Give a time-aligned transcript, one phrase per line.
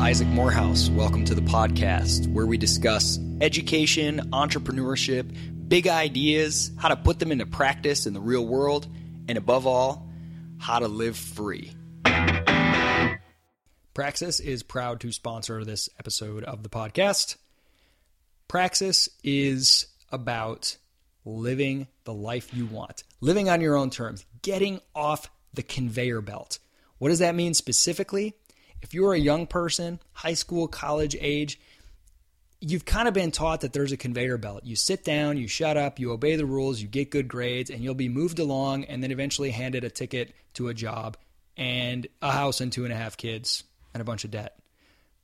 [0.00, 0.88] Isaac Morehouse.
[0.88, 7.30] Welcome to the podcast where we discuss education, entrepreneurship, big ideas, how to put them
[7.30, 8.88] into practice in the real world,
[9.28, 10.08] and above all,
[10.56, 11.74] how to live free.
[13.92, 17.36] Praxis is proud to sponsor this episode of the podcast.
[18.48, 20.78] Praxis is about
[21.26, 26.58] living the life you want, living on your own terms, getting off the conveyor belt.
[26.96, 28.34] What does that mean specifically?
[28.82, 31.60] If you're a young person, high school, college age,
[32.60, 34.64] you've kind of been taught that there's a conveyor belt.
[34.64, 37.82] You sit down, you shut up, you obey the rules, you get good grades, and
[37.82, 41.16] you'll be moved along and then eventually handed a ticket to a job
[41.56, 44.58] and a house and two and a half kids and a bunch of debt.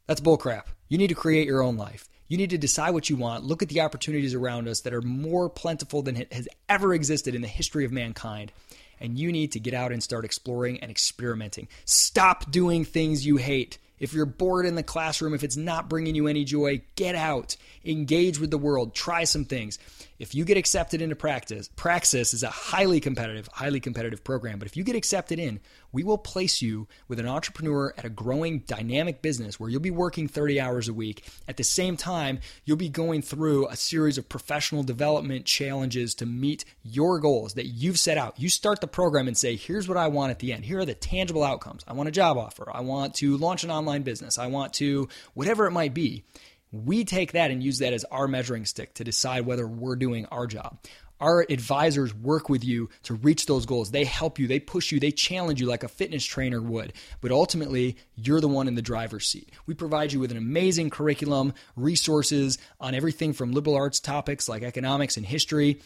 [0.06, 0.64] That's bullcrap.
[0.88, 2.08] You need to create your own life.
[2.28, 3.44] You need to decide what you want.
[3.44, 7.42] Look at the opportunities around us that are more plentiful than has ever existed in
[7.42, 8.52] the history of mankind.
[9.00, 11.68] And you need to get out and start exploring and experimenting.
[11.84, 13.78] Stop doing things you hate.
[13.98, 17.56] If you're bored in the classroom, if it's not bringing you any joy, get out,
[17.84, 19.78] engage with the world, try some things.
[20.18, 24.58] If you get accepted into practice, Praxis is a highly competitive, highly competitive program.
[24.58, 25.60] But if you get accepted in,
[25.92, 29.90] we will place you with an entrepreneur at a growing dynamic business where you'll be
[29.90, 31.24] working 30 hours a week.
[31.46, 36.26] At the same time, you'll be going through a series of professional development challenges to
[36.26, 38.40] meet your goals that you've set out.
[38.40, 40.64] You start the program and say, here's what I want at the end.
[40.64, 41.84] Here are the tangible outcomes.
[41.86, 42.70] I want a job offer.
[42.72, 44.38] I want to launch an online business.
[44.38, 46.24] I want to, whatever it might be.
[46.72, 50.26] We take that and use that as our measuring stick to decide whether we're doing
[50.26, 50.78] our job.
[51.18, 53.90] Our advisors work with you to reach those goals.
[53.90, 56.92] They help you, they push you, they challenge you like a fitness trainer would.
[57.22, 59.50] But ultimately, you're the one in the driver's seat.
[59.64, 64.62] We provide you with an amazing curriculum, resources on everything from liberal arts topics like
[64.62, 65.80] economics and history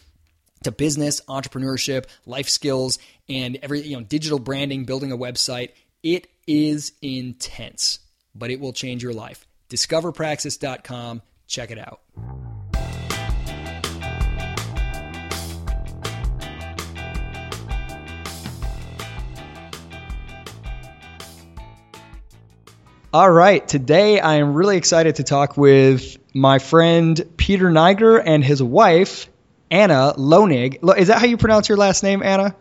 [0.64, 2.98] to business, entrepreneurship, life skills,
[3.28, 5.70] and every you know, digital branding, building a website.
[6.02, 8.00] It is intense,
[8.34, 11.22] but it will change your life discoverpraxis.com.
[11.47, 12.00] Check it out.
[23.12, 28.44] All right, today I am really excited to talk with my friend Peter Neiger and
[28.44, 29.28] his wife,
[29.69, 30.78] Anna Lonig.
[30.97, 32.54] Is that how you pronounce your last name, Anna?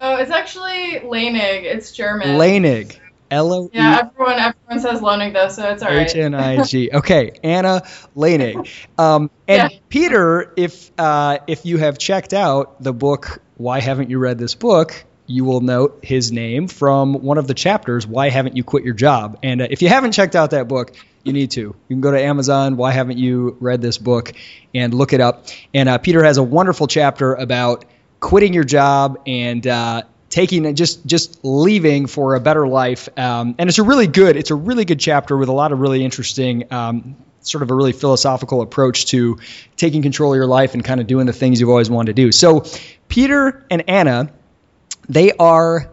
[0.00, 1.62] Oh, it's actually Leinig.
[1.62, 2.30] It's German.
[2.36, 2.98] Leinig.
[3.30, 3.70] L O.
[3.72, 6.08] Yeah, everyone everyone says Lonig though, so it's all right.
[6.08, 6.90] H N I G.
[6.94, 7.82] Okay, Anna
[8.16, 8.68] Leinig.
[8.98, 9.78] Um, and Yeah.
[9.88, 14.54] Peter, if uh, if you have checked out the book, why haven't you read this
[14.54, 15.04] book?
[15.26, 18.04] You will note his name from one of the chapters.
[18.06, 19.38] Why haven't you quit your job?
[19.44, 21.60] And uh, if you haven't checked out that book, you need to.
[21.60, 22.76] You can go to Amazon.
[22.76, 24.32] Why haven't you read this book?
[24.74, 25.46] And look it up.
[25.72, 27.84] And uh, Peter has a wonderful chapter about
[28.18, 33.08] quitting your job and uh, taking and just just leaving for a better life.
[33.18, 35.80] Um, and it's a really good it's a really good chapter with a lot of
[35.80, 36.72] really interesting.
[36.72, 39.38] Um, Sort of a really philosophical approach to
[39.74, 42.22] taking control of your life and kind of doing the things you've always wanted to
[42.22, 42.32] do.
[42.32, 42.66] So,
[43.08, 44.30] Peter and Anna,
[45.08, 45.90] they are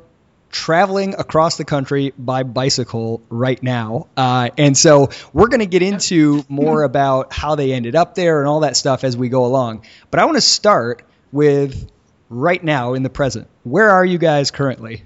[0.51, 4.07] traveling across the country by bicycle right now.
[4.17, 8.39] Uh, and so we're going to get into more about how they ended up there
[8.39, 9.83] and all that stuff as we go along.
[10.11, 11.89] But I want to start with
[12.29, 13.47] right now in the present.
[13.63, 15.03] Where are you guys currently?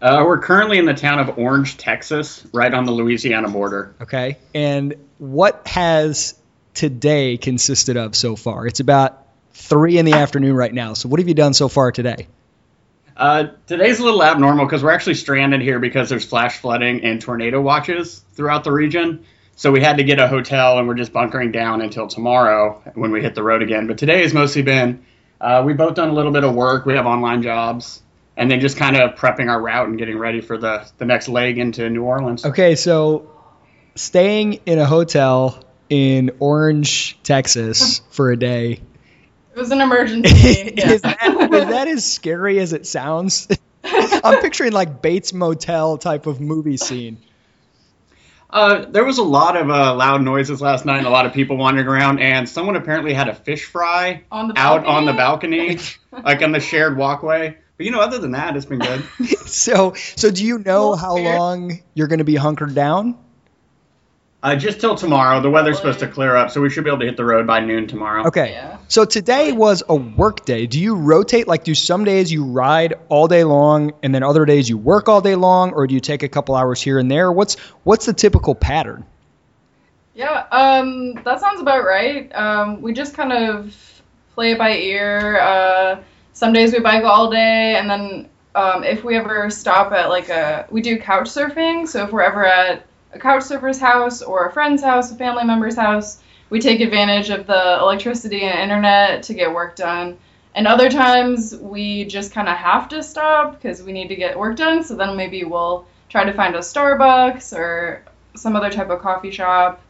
[0.00, 3.94] Uh, we're currently in the town of Orange, Texas, right on the Louisiana border.
[4.02, 4.36] Okay.
[4.54, 6.38] And what has
[6.74, 8.66] today consisted of so far?
[8.66, 10.94] It's about three in the afternoon right now.
[10.94, 12.26] So what have you done so far today?
[13.16, 17.22] Uh, today's a little abnormal because we're actually stranded here because there's flash flooding and
[17.22, 19.24] tornado watches throughout the region.
[19.56, 23.12] So we had to get a hotel and we're just bunkering down until tomorrow when
[23.12, 23.86] we hit the road again.
[23.86, 25.04] But today has mostly been
[25.44, 26.86] uh, we both done a little bit of work.
[26.86, 28.00] We have online jobs.
[28.36, 31.28] And then just kind of prepping our route and getting ready for the, the next
[31.28, 32.44] leg into New Orleans.
[32.44, 33.30] Okay, so
[33.94, 38.80] staying in a hotel in Orange, Texas for a day
[39.54, 40.72] It was an emergency.
[40.76, 40.90] yeah.
[40.90, 43.46] is, that, is that as scary as it sounds?
[43.84, 47.18] I'm picturing like Bates Motel type of movie scene.
[48.54, 51.32] Uh, there was a lot of uh, loud noises last night and a lot of
[51.32, 55.74] people wandering around, and someone apparently had a fish fry On out on the balcony?
[55.74, 55.82] balcony,
[56.24, 57.56] like on the shared walkway.
[57.76, 59.02] But you know, other than that, it's been good.
[59.46, 61.38] So, so do you know Well, how fair.
[61.38, 63.16] long you're going to be hunkered down?
[64.44, 65.40] Uh, just till tomorrow.
[65.40, 67.46] The weather's supposed to clear up, so we should be able to hit the road
[67.46, 68.26] by noon tomorrow.
[68.26, 68.50] Okay.
[68.50, 68.76] Yeah.
[68.88, 70.66] So today was a work day.
[70.66, 71.48] Do you rotate?
[71.48, 75.08] Like, do some days you ride all day long, and then other days you work
[75.08, 77.32] all day long, or do you take a couple hours here and there?
[77.32, 77.54] What's
[77.84, 79.06] what's the typical pattern?
[80.14, 82.30] Yeah, um, that sounds about right.
[82.34, 83.74] Um, we just kind of
[84.34, 85.40] play it by ear.
[85.40, 86.02] Uh,
[86.34, 90.28] some days we bike all day, and then um, if we ever stop at like
[90.28, 91.88] a, we do couch surfing.
[91.88, 92.84] So if we're ever at
[93.14, 96.18] a couch surfer's house or a friend's house, a family member's house,
[96.50, 100.18] we take advantage of the electricity and internet to get work done.
[100.54, 104.38] And other times we just kind of have to stop because we need to get
[104.38, 104.84] work done.
[104.84, 108.04] So then maybe we'll try to find a Starbucks or
[108.36, 109.80] some other type of coffee shop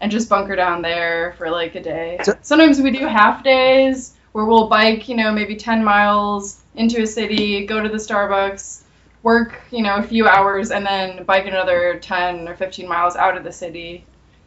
[0.00, 2.18] and just bunker down there for like a day.
[2.22, 7.02] So- Sometimes we do half days where we'll bike, you know, maybe 10 miles into
[7.02, 8.82] a city, go to the Starbucks,
[9.22, 13.36] work, you know, a few hours, and then bike another 10 or 15 miles out
[13.36, 14.04] of the city.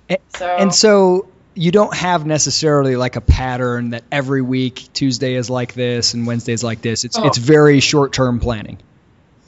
[0.09, 5.35] A- So, And so you don't have necessarily like a pattern that every week Tuesday
[5.35, 7.03] is like this and Wednesday is like this.
[7.05, 7.27] It's Oh.
[7.27, 8.79] it's very short term planning.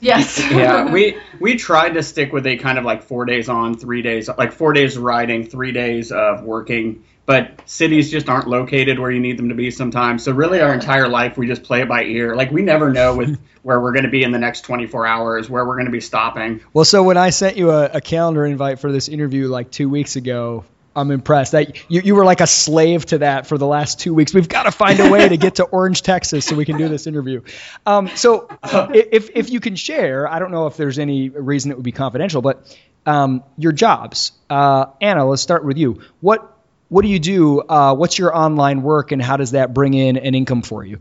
[0.01, 0.37] yes.
[0.51, 4.03] yeah, we we tried to stick with a kind of like four days on, three
[4.03, 7.03] days like four days riding, three days of working.
[7.25, 10.23] But cities just aren't located where you need them to be sometimes.
[10.23, 12.35] So really, our entire life we just play it by ear.
[12.35, 15.49] Like we never know with where we're going to be in the next 24 hours,
[15.49, 16.61] where we're going to be stopping.
[16.73, 19.89] Well, so when I sent you a, a calendar invite for this interview like two
[19.89, 23.67] weeks ago, I'm impressed that you, you were like a slave to that for the
[23.67, 24.33] last two weeks.
[24.33, 26.87] We've got to find a way to get to Orange, Texas, so we can do
[26.87, 27.41] this interview.
[27.85, 31.75] Um, so, if if you can share, I don't know if there's any reason it
[31.75, 34.31] would be confidential, but um, your jobs.
[34.49, 36.01] Uh, Anna, let's start with you.
[36.21, 36.54] What
[36.89, 37.61] what do you do?
[37.61, 40.99] Uh, what's your online work, and how does that bring in an income for you?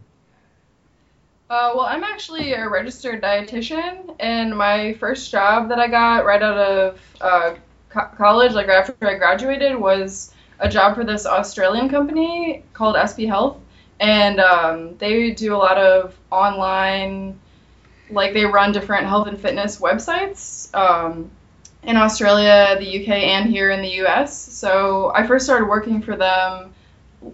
[1.51, 6.43] Uh, well, I'm actually a registered dietitian, and my first job that I got right
[6.43, 7.55] out of uh,
[7.91, 12.97] co- college, like right after I graduated, was a job for this Australian company called
[12.97, 13.59] SB Health,
[14.01, 17.39] and um, they do a lot of online,
[18.09, 21.31] like they run different health and fitness websites um,
[21.87, 24.37] in Australia, the UK, and here in the US.
[24.37, 26.75] So I first started working for them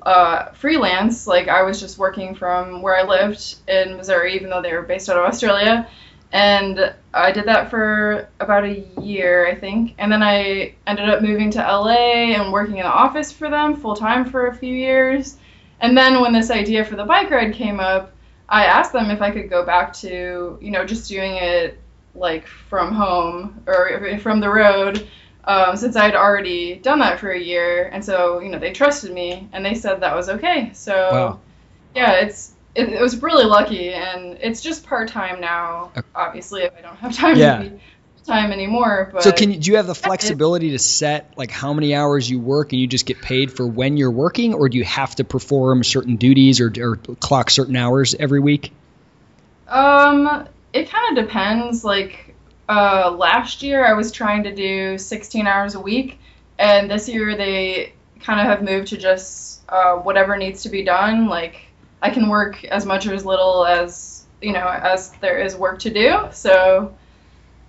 [0.02, 1.26] uh, freelance.
[1.26, 4.82] Like I was just working from where I lived in Missouri, even though they were
[4.82, 5.88] based out of Australia.
[6.32, 9.94] And I did that for about a year, I think.
[9.98, 13.76] And then I ended up moving to LA and working in the office for them
[13.76, 15.36] full time for a few years.
[15.80, 18.12] And then when this idea for the bike ride came up,
[18.48, 21.78] I asked them if I could go back to, you know, just doing it
[22.14, 25.08] like from home or from the road
[25.44, 28.72] um, since I had already done that for a year, and so you know they
[28.72, 30.70] trusted me, and they said that was okay.
[30.74, 31.40] So Wow.
[31.94, 35.92] yeah, it's it, it was really lucky, and it's just part time now.
[36.14, 37.62] Obviously, if I don't have time Yeah.
[37.62, 37.80] to be
[38.26, 39.10] time anymore.
[39.12, 42.28] But So can you, do you have the flexibility to set like how many hours
[42.28, 45.14] you work and you just get paid for when you're working, or do you have
[45.16, 48.72] to perform certain duties or, or clock certain hours every week?
[49.66, 51.84] Um, it kind of depends.
[51.84, 52.34] Like,
[52.68, 56.18] uh, last year I was trying to do 16 hours a week,
[56.58, 60.82] and this year they kind of have moved to just uh, whatever needs to be
[60.82, 61.26] done.
[61.26, 61.62] Like,
[62.02, 65.80] I can work as much or as little as you know as there is work
[65.80, 66.28] to do.
[66.32, 66.94] So,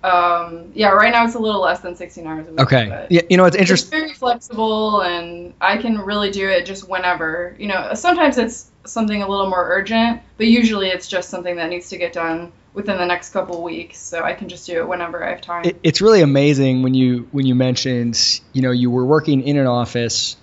[0.04, 2.59] um, yeah, right now it's a little less than 16 hours a week.
[2.62, 3.07] Okay.
[3.09, 3.88] Yeah, you know it's interesting.
[3.88, 7.56] it's very flexible and I can really do it just whenever.
[7.59, 11.69] You know, sometimes it's something a little more urgent, but usually it's just something that
[11.69, 14.88] needs to get done within the next couple weeks, so I can just do it
[14.88, 15.66] whenever I have time.
[15.66, 19.57] It, it's really amazing when you when you mentioned you know you were working in
[19.57, 20.38] an office,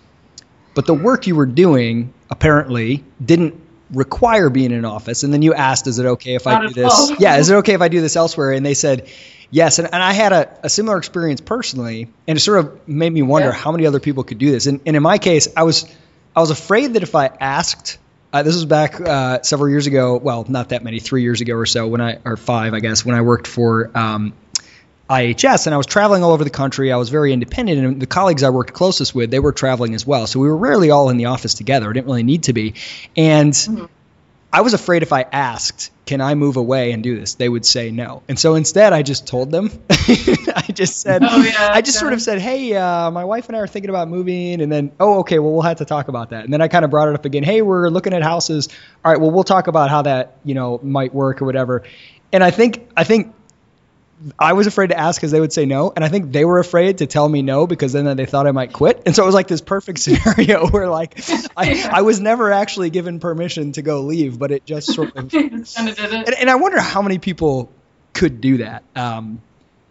[0.74, 5.22] but the work you were doing apparently didn't require being in an office.
[5.22, 6.92] And then you asked, "Is it okay if I do this?
[6.92, 7.16] all.
[7.18, 9.08] Yeah, is it okay if I do this elsewhere?" And they said.
[9.50, 13.10] Yes, and, and I had a, a similar experience personally, and it sort of made
[13.10, 13.54] me wonder Yeah.
[13.54, 14.66] how many other people could do this.
[14.66, 15.86] And, and in my case, I was
[16.36, 17.96] I was afraid that if I asked,
[18.32, 20.16] uh, this was back uh, several years ago.
[20.16, 23.04] Well, not that many, three years ago or so, when I or five, I guess,
[23.04, 24.34] when I worked for um,
[25.08, 26.92] IHS and I was traveling all over the country.
[26.92, 30.06] I was very independent, and the colleagues I worked closest with, they were traveling as
[30.06, 30.26] well.
[30.26, 31.88] So we were rarely all in the office together.
[31.88, 32.74] I didn't really need to be,
[33.16, 33.88] and.
[34.52, 37.66] I was afraid if I asked, "Can I move away and do this?" they would
[37.66, 38.22] say no.
[38.28, 39.70] And so instead, I just told them.
[39.90, 42.00] I just said, Oh, yeah, I just yeah.
[42.00, 44.92] sort of said, "Hey, uh, my wife and I are thinking about moving," and then,
[44.98, 47.08] "Oh, okay, well, we'll have to talk about that." And then I kind of brought
[47.08, 47.42] it up again.
[47.42, 48.68] Hey, we're looking at houses.
[49.04, 51.82] All right, well, we'll talk about how that you know might work or whatever.
[52.32, 53.34] And I think I think
[54.38, 56.58] I was afraid to ask because they would say no, and I think they were
[56.58, 59.02] afraid to tell me no because then they thought I might quit.
[59.06, 61.18] And so it was like this perfect scenario where like
[61.56, 65.28] I, I was never actually given permission to go leave, but it just sort of.
[65.28, 66.26] just kind of did it.
[66.26, 67.70] And, and I wonder how many people
[68.12, 68.82] could do that.
[68.96, 69.40] Um,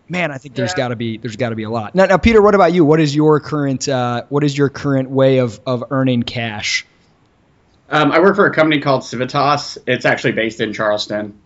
[0.10, 0.78] man, I think there's Yeah.
[0.78, 1.96] got to be there's got to be a lot.
[1.96, 2.84] Now, now, Peter, what about you?
[2.84, 6.86] What is your current uh, what is your current way of of earning cash?
[7.90, 9.78] Um, I work for a company called Civitas.
[9.88, 11.40] It's actually based in Charleston,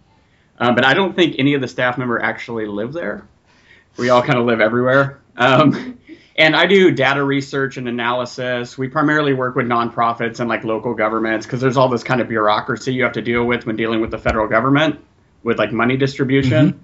[0.61, 3.27] um, but I don't think any of the staff member actually live there.
[3.97, 5.19] We all kind of live everywhere.
[5.35, 5.97] Um,
[6.37, 8.77] and I do data research and analysis.
[8.77, 12.27] We primarily work with nonprofits and like local governments because there's all this kind of
[12.29, 14.99] bureaucracy you have to deal with when dealing with the federal government.
[15.43, 16.73] with like money distribution.
[16.73, 16.77] Mhm.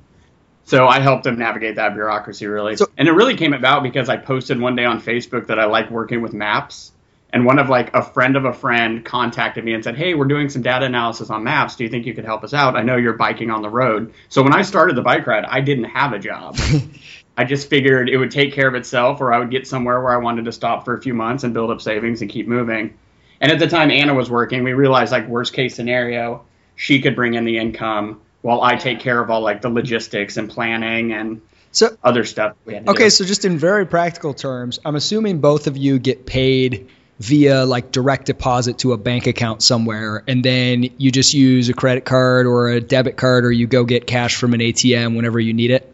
[0.65, 2.75] So I helped them navigate that bureaucracy really.
[2.75, 5.65] So- and it really came about because I posted one day on Facebook that I
[5.65, 6.91] like working with maps.
[7.33, 10.25] And one of like a friend of a friend contacted me and said, "Hey, we're
[10.25, 11.75] doing some data analysis on maps.
[11.75, 12.77] Do you think you could help us out?
[12.77, 15.59] I know you're biking on the road." So when I started the bike ride, I
[15.61, 16.57] didn't have a job.
[17.37, 20.13] I just figured it would take care of itself, or I would get somewhere where
[20.13, 22.95] I wanted to stop for a few months and build up savings and keep moving.
[23.39, 27.15] And at the time Anna was working, we realized like worst case scenario, she could
[27.15, 31.11] bring in the income while I take care of all like the logistics and planning
[31.13, 31.41] and
[31.71, 32.55] So other stuff.
[32.65, 33.09] We had to okay, do.
[33.11, 37.91] so just in very practical terms, I'm assuming both of you get paid via like
[37.91, 42.45] direct deposit to a bank account somewhere, and then you just use a credit card
[42.45, 45.71] or a debit card, or you go get cash from an ATM whenever you need
[45.71, 45.91] it.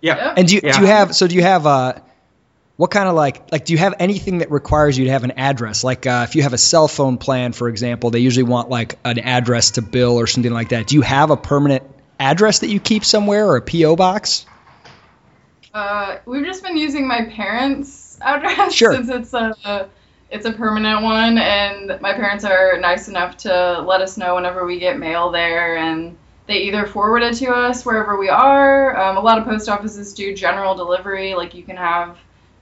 [0.00, 0.34] yeah.
[0.36, 0.72] And do you, Yeah.
[0.72, 1.94] do you have so do you have uh
[2.76, 5.32] what kind of like like do you have anything that requires you to have an
[5.32, 5.84] address?
[5.84, 8.98] Like uh, if you have a cell phone plan, for example, they usually want like
[9.04, 10.88] an address to bill or something like that.
[10.88, 11.84] Do you have a permanent
[12.18, 14.46] address that you keep somewhere or a PO box?
[15.72, 18.94] Uh, we've just been using my parents' address Sure.
[18.94, 19.88] since it's a
[20.32, 24.64] it's a permanent one, and my parents are nice enough to let us know whenever
[24.64, 28.96] we get mail there, and they either forward it to us wherever we are.
[28.98, 32.16] Um, a lot of post offices do general delivery, like you can have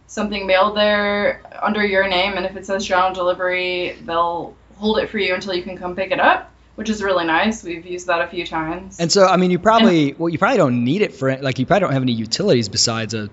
[0.09, 5.09] something mailed there under your name, and if it says general delivery, they'll hold it
[5.09, 7.63] for you until you can come pick it up, which is really nice.
[7.63, 8.99] We've used that a few times.
[8.99, 11.67] And so I mean you probably well you probably don't need it for like you
[11.67, 13.31] probably don't have any utilities besides a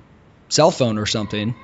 [0.49, 1.55] cell phone or something.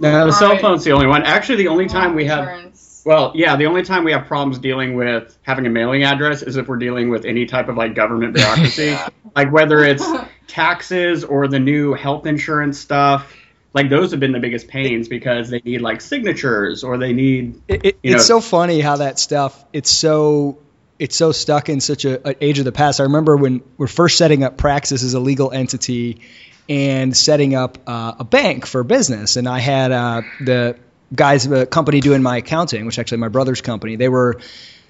[0.00, 1.24] No, the cell phone's the only one.
[1.24, 2.72] Actually, the only time we have.
[3.04, 6.56] Well, yeah, the only time we have problems dealing with having a mailing address is
[6.56, 8.96] if we're dealing with any type of like government bureaucracy,
[9.36, 10.06] like whether it's
[10.46, 13.36] taxes or the new health insurance stuff.
[13.72, 17.62] Like those have been the biggest pains because they need like signatures or they need
[17.68, 20.58] It, it, it's so funny how that stuff it's so
[20.98, 22.98] it's so stuck in such a, an age of the past.
[23.00, 26.20] I remember when we're first setting up Praxis as a legal entity
[26.68, 30.76] and setting up uh, a bank for business, and I had uh, the
[31.14, 33.96] guys of a company doing my accounting, which actually my brother's company.
[33.96, 34.40] They were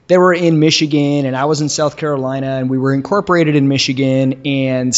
[0.06, 3.68] they were in Michigan and I was in South Carolina and we were incorporated in
[3.68, 4.42] Michigan.
[4.44, 4.92] And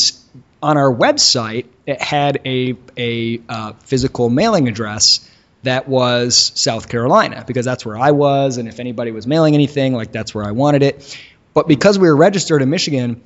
[0.62, 5.29] on our website it had a a uh, physical mailing address
[5.64, 8.57] that was South Carolina because that's where I was.
[8.57, 11.19] And if anybody was mailing anything like that's where I wanted it.
[11.55, 13.23] But because we were registered in Michigan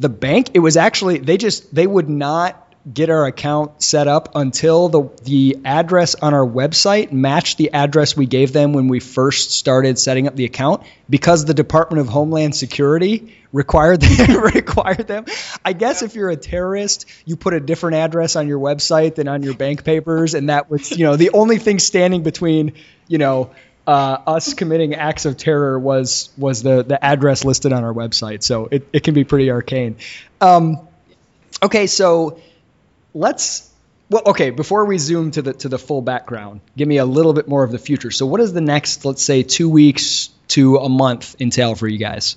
[0.00, 4.30] the bank it was actually they just they would not get our account set up
[4.34, 9.00] until the the address on our website matched the address we gave them when we
[9.00, 15.06] first started setting up the account because the Department of Homeland Security required them, required
[15.06, 15.26] them.
[15.64, 19.28] I guess if you're a terrorist, you put a different address on your website than
[19.28, 22.72] on your bank papers, and that was you know the only thing standing between
[23.06, 23.50] you know
[23.86, 28.42] uh, us committing acts of terror was was the the address listed on our website.
[28.42, 29.96] So it, it can be pretty arcane.
[30.40, 30.86] Um,
[31.62, 32.38] okay, so
[33.14, 33.70] let's
[34.10, 37.32] well okay before we zoom to the to the full background give me a little
[37.32, 40.76] bit more of the future so what does the next let's say two weeks to
[40.76, 42.36] a month entail for you guys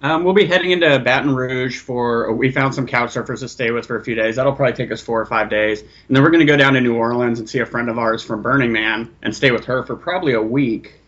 [0.00, 2.32] Um, we'll be heading into Baton Rouge for.
[2.32, 4.36] We found some couch surfers to stay with for a few days.
[4.36, 6.74] That'll probably take us four or five days, and then we're going to go down
[6.74, 9.64] to New Orleans and see a friend of ours from Burning Man and stay with
[9.64, 11.00] her for probably a week.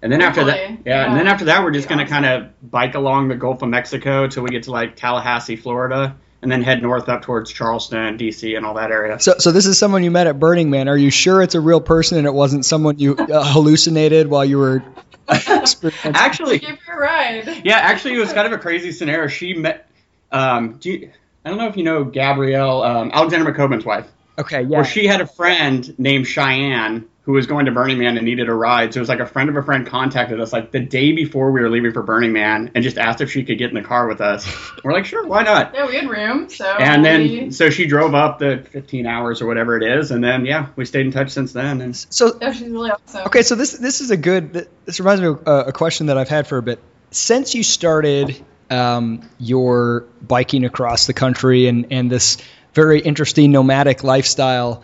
[0.00, 1.06] And then after that, yeah, yeah.
[1.06, 2.22] and then after that, we're just going to awesome.
[2.22, 6.16] kind of bike along the Gulf of Mexico till we get to like Tallahassee, Florida,
[6.42, 9.18] and then head north up towards Charleston, D.C., and all that area.
[9.20, 11.60] so so this is someone you met at burning man are you sure it's a
[11.60, 14.82] real person and it wasn't someone you uh, hallucinated while you were
[15.28, 17.62] Actually, Give you a ride.
[17.64, 19.28] Yeah, actually, it was kind of a crazy scenario.
[19.28, 19.88] She met.
[20.32, 21.10] Um, do you,
[21.44, 24.06] I don't know if you know Gabrielle, um, Alexander McCobin's wife.
[24.38, 28.16] okay yeah Well, she had a friend named Cheyenne who was going to Burning Man
[28.16, 28.94] and needed a ride.
[28.94, 31.50] So it was like a friend of a friend contacted us like the day before
[31.52, 33.82] we were leaving for Burning Man and just asked if she could get in the
[33.82, 34.46] car with us.
[34.82, 35.74] We're like, sure, why not?
[35.74, 39.42] Yeah, we had room, so And then, we, so she drove up the 15 hours
[39.42, 41.82] or whatever it is, and then yeah, we stayed in touch since then.
[41.82, 43.26] And so yeah, she's really awesome.
[43.26, 44.68] Okay, so this this is a good.
[44.86, 46.80] This reminds me of uh, a question that I've had for a bit.
[47.10, 52.38] Since you started um, your biking across the country and and this
[52.72, 54.82] very interesting nomadic lifestyle,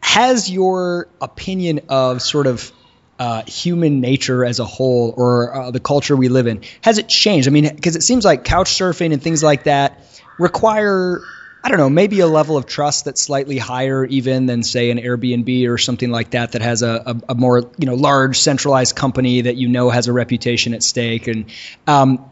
[0.00, 2.72] has your opinion of sort of
[3.18, 7.08] uh, human nature as a whole, or uh, the culture we live in, has it
[7.08, 7.48] changed?
[7.48, 10.04] I mean, because it seems like couch surfing and things like that
[10.38, 11.20] require
[11.62, 14.98] I don't know, maybe a level of trust that's slightly higher even than say an
[14.98, 18.94] Airbnb or something like that that has a, a, a more you know large centralized
[18.94, 21.46] company that you know has a reputation at stake and
[21.86, 22.24] um,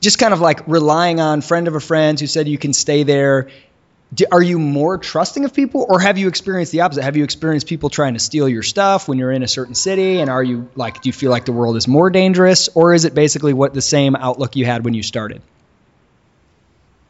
[0.00, 3.02] just kind of like relying on friend of a friend who said you can stay
[3.02, 3.48] there.
[4.32, 7.04] Are you more trusting of people, or have you experienced the opposite?
[7.04, 10.20] Have you experienced people trying to steal your stuff when you're in a certain city?
[10.20, 13.04] And are you like, do you feel like the world is more dangerous, or is
[13.04, 15.42] it basically what the same outlook you had when you started?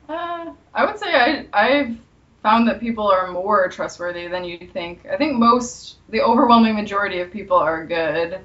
[0.08, 1.96] Uh, I would say I I've
[2.42, 5.06] found that people are more trustworthy than you think.
[5.06, 8.40] I think most the overwhelming majority of people are good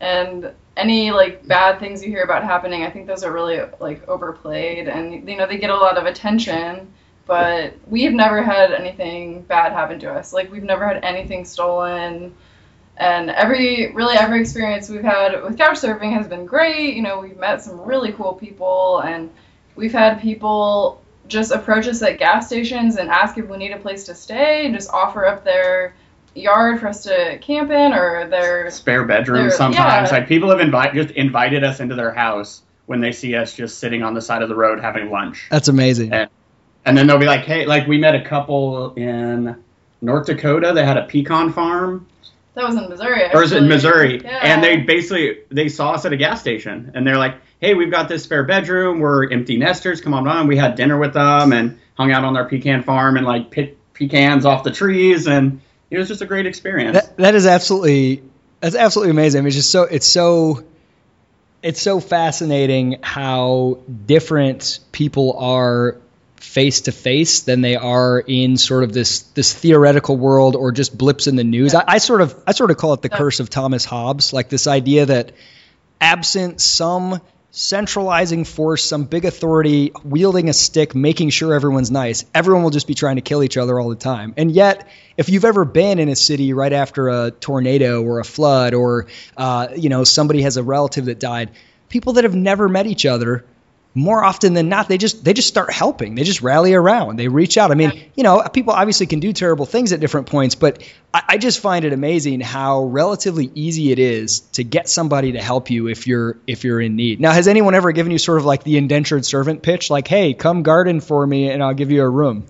[0.00, 4.08] and any like bad things you hear about happening, I think those are really like
[4.08, 6.92] overplayed and you know they get a lot of attention,
[7.30, 10.32] but we've never had anything bad happen to us.
[10.32, 12.34] Like we've never had anything stolen
[12.96, 16.96] and every really every experience we've had with couch surfing has been great.
[16.96, 19.30] You know, we've met some really cool people and
[19.76, 23.78] we've had people just approach us at gas stations and ask if we need a
[23.78, 25.94] place to stay and just offer up their
[26.34, 30.10] yard for us to camp in or their spare bedroom They're- sometimes.
[30.10, 30.18] yeah.
[30.18, 33.78] Like people have invite just invited us into their house when they see us just
[33.78, 35.46] sitting on the side of the road having lunch.
[35.48, 36.12] That's amazing.
[36.12, 36.28] And,
[36.84, 39.56] and then they'll be like, "Hey, like we met a couple in
[40.00, 40.72] North Dakota.
[40.74, 42.06] that had a pecan farm,
[42.54, 43.32] that was in Missouri.
[43.32, 43.68] or is it in.
[43.68, 44.20] Missouri?
[44.22, 44.40] Yeah.
[44.42, 47.90] And they basically they saw us at a gas station, and they're like, "Hey, we've
[47.90, 49.00] got this spare bedroom.
[49.00, 50.00] We're empty nesters.
[50.00, 53.16] Come on on." We had dinner with them and hung out on their pecan farm
[53.16, 55.60] and like picked pecans off the trees, and
[55.90, 56.94] it was just a great experience.
[56.94, 58.22] That that is absolutely
[58.60, 59.40] that's absolutely amazing.
[59.40, 60.64] I mean, it's just so it's so
[61.62, 65.98] it's so fascinating how different people are
[66.40, 70.96] face to face than they are in sort of this this theoretical world or just
[70.96, 71.74] blips in the news.
[71.74, 74.48] I, I sort of I sort of call it the curse of Thomas Hobbes, like
[74.48, 75.32] this idea that
[76.00, 77.20] absent some
[77.50, 82.86] centralizing force, some big authority wielding a stick, making sure everyone's nice, everyone will just
[82.86, 84.32] be trying to kill each other all the time.
[84.36, 88.24] And yet, if you've ever been in a city right after a tornado or a
[88.24, 91.50] flood, or uh, you know somebody has a relative that died,
[91.88, 93.44] people that have never met each other
[93.94, 96.14] more often than not they just they just start helping.
[96.14, 97.18] They just rally around.
[97.18, 97.70] They reach out.
[97.70, 100.82] I mean you know people obviously can do terrible things at different points but
[101.12, 105.42] I, I just find it amazing how relatively easy it is to get somebody to
[105.42, 107.20] help you if you're if you're in need.
[107.20, 109.90] Now has anyone ever given you sort of like the indentured servant pitch?
[109.90, 112.46] Like hey come garden for me and i'll give you a room.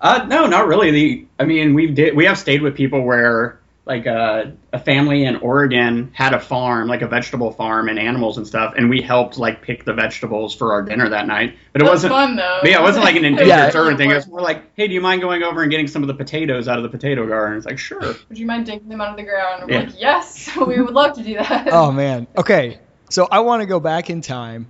[0.00, 0.90] Uh, no, not really.
[0.90, 5.24] The I mean, we did we have stayed with people where like uh, a family
[5.24, 9.00] in Oregon had a farm, like a vegetable farm and animals and stuff, and we
[9.00, 11.56] helped like pick the vegetables for our dinner that night.
[11.72, 12.12] But it That's wasn't.
[12.12, 12.58] fun though.
[12.62, 13.70] But yeah, it wasn't like an indentured Yeah.
[13.70, 14.10] servant thing.
[14.10, 16.14] It was more like, hey, do you mind going over and getting some of the
[16.14, 17.56] potatoes out of the potato garden?
[17.58, 18.16] It's like, sure.
[18.28, 19.62] Would you mind digging them out of the ground?
[19.62, 19.78] I'm Yeah.
[19.80, 21.68] like, yes, we would love to do that.
[21.72, 24.66] oh man okay so i want to go back in time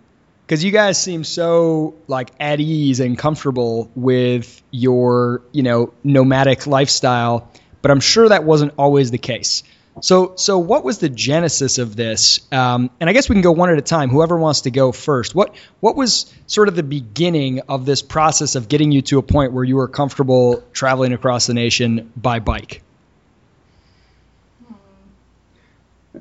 [0.47, 6.67] because you guys seem so like at ease and comfortable with your you know nomadic
[6.67, 7.51] lifestyle
[7.87, 9.62] but i'm sure that wasn't always the case
[10.01, 13.53] so so what was the genesis of this um, and i guess we can go
[13.53, 16.83] one at a time whoever wants to go first what what was sort of the
[16.83, 21.12] beginning of this process of getting you to a point where you were comfortable traveling
[21.12, 22.83] across the nation by bike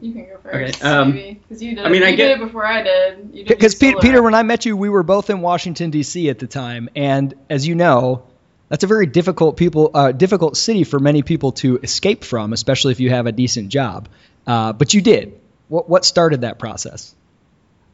[0.01, 1.85] You can go first, Okay, um, maybe, because you did.
[1.85, 2.07] I mean, it.
[2.07, 3.47] I get- did it before I did.
[3.47, 6.29] Because your solo Peter, when I met you, we were both in Washington D.C.
[6.29, 8.23] at the time, and as you know,
[8.69, 12.91] that's a very difficult people, uh, difficult city for many people to escape from, especially
[12.91, 14.09] if you have a decent job.
[14.47, 15.39] Uh, but you did.
[15.67, 17.15] What what started that process?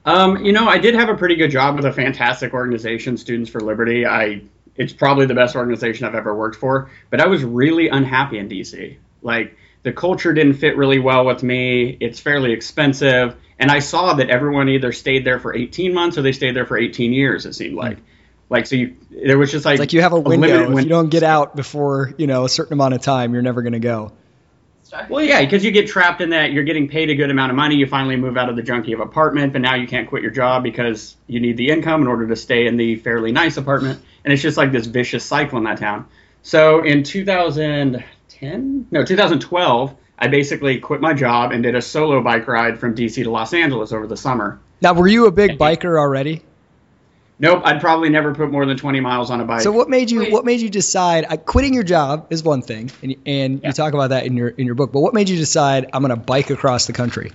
[0.05, 3.49] Um, you know, I did have a pretty good job with a fantastic organization, Students
[3.49, 4.05] for Liberty.
[4.05, 4.41] I
[4.75, 8.49] it's probably the best organization I've ever worked for, but I was really unhappy in
[8.49, 8.97] DC.
[9.21, 11.97] Like the culture didn't fit really well with me.
[11.99, 16.23] It's fairly expensive, and I saw that everyone either stayed there for 18 months or
[16.23, 17.45] they stayed there for 18 years.
[17.45, 17.99] It seemed like,
[18.51, 20.47] like so you there was just like It's like you have a window.
[20.47, 23.33] limited If win- you don't get out before you know a certain amount of time,
[23.33, 24.11] you're never going to go.
[25.09, 27.55] Well, yeah, because you get trapped in that you're getting paid a good amount of
[27.55, 27.75] money.
[27.75, 30.31] You finally move out of the junkie of apartment, but now you can't quit your
[30.31, 34.01] job because you need the income in order to stay in the fairly nice apartment.
[34.25, 36.07] And it's just like this vicious cycle in that town.
[36.41, 42.45] So in 2010, no, 2012, I basically quit my job and did a solo bike
[42.49, 44.59] ride from DC to Los Angeles over the summer.
[44.81, 46.43] Now, were you a big biker already?
[47.41, 49.61] Nope, I'd probably never put more than 20 miles on a bike.
[49.61, 52.91] So what made you what made you decide uh, quitting your job is one thing,
[53.01, 53.69] and, and Yeah.
[53.69, 54.91] you talk about that in your in your book.
[54.91, 57.31] But what made you decide I'm going to bike across the country?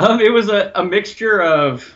[0.00, 1.94] Um, it was a, a mixture of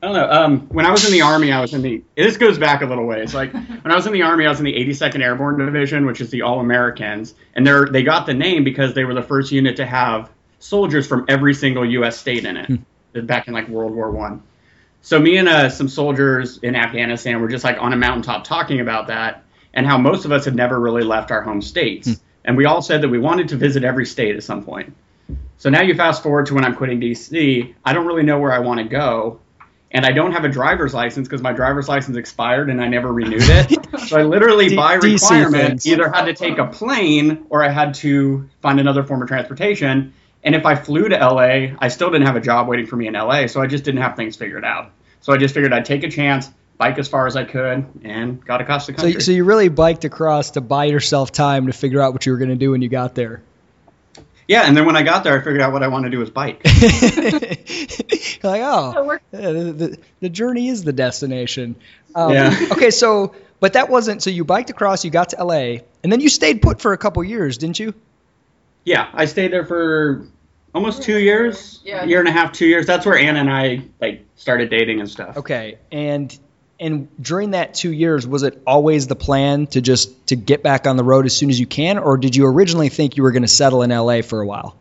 [0.00, 0.30] I don't know.
[0.30, 2.02] Um, when I was in the army, I was in the.
[2.16, 3.34] This goes back a little ways.
[3.34, 6.20] Like when I was in the army, I was in the 82nd Airborne Division, which
[6.20, 9.50] is the All Americans, and they they got the name because they were the first
[9.50, 12.20] unit to have soldiers from every single U.S.
[12.20, 14.44] state in it back in like World War One.
[15.02, 18.80] So me and uh, some soldiers in Afghanistan were just like on a mountaintop talking
[18.80, 22.56] about that and how most of us had never really left our home states, and
[22.56, 24.94] we all said that we wanted to visit every state at some point.
[25.58, 27.74] So now you fast forward to when I'm quitting DC.
[27.84, 29.40] I don't really know where I want to go,
[29.92, 33.12] and I don't have a driver's license because my driver's license expired and I never
[33.12, 34.00] renewed it.
[34.06, 37.94] so I literally, D- by requirement, either had to take a plane or I had
[37.94, 40.14] to find another form of transportation.
[40.44, 43.06] And if I flew to LA, I still didn't have a job waiting for me
[43.06, 44.90] in LA, so I just didn't have things figured out.
[45.20, 48.44] So I just figured I'd take a chance, bike as far as I could, and
[48.44, 49.12] got across the country.
[49.14, 52.32] So, so you really biked across to buy yourself time to figure out what you
[52.32, 53.42] were going to do when you got there.
[54.48, 56.22] yeah, and then when I got there, I figured out what I want to do
[56.22, 56.60] is bike.
[58.42, 59.24] Like, oh, That worked.
[59.32, 61.76] yeah, the, the, the journey is the destination.
[62.14, 62.56] Um, Yeah.
[62.72, 66.18] okay, so but that wasn't so you biked across, you got to LA, and then
[66.20, 67.94] you stayed put for a couple years, didn't you?
[68.84, 70.26] Yeah, I stayed there for
[70.74, 72.04] almost two years, Yeah.
[72.04, 72.86] a year and a half, two years.
[72.86, 75.36] That's where Anna and I like started dating and stuff.
[75.38, 76.36] Okay, and
[76.80, 80.86] and during that two years, was it always the plan to just to get back
[80.86, 83.30] on the road as soon as you can, or did you originally think you were
[83.32, 84.76] going to settle in LA for a while?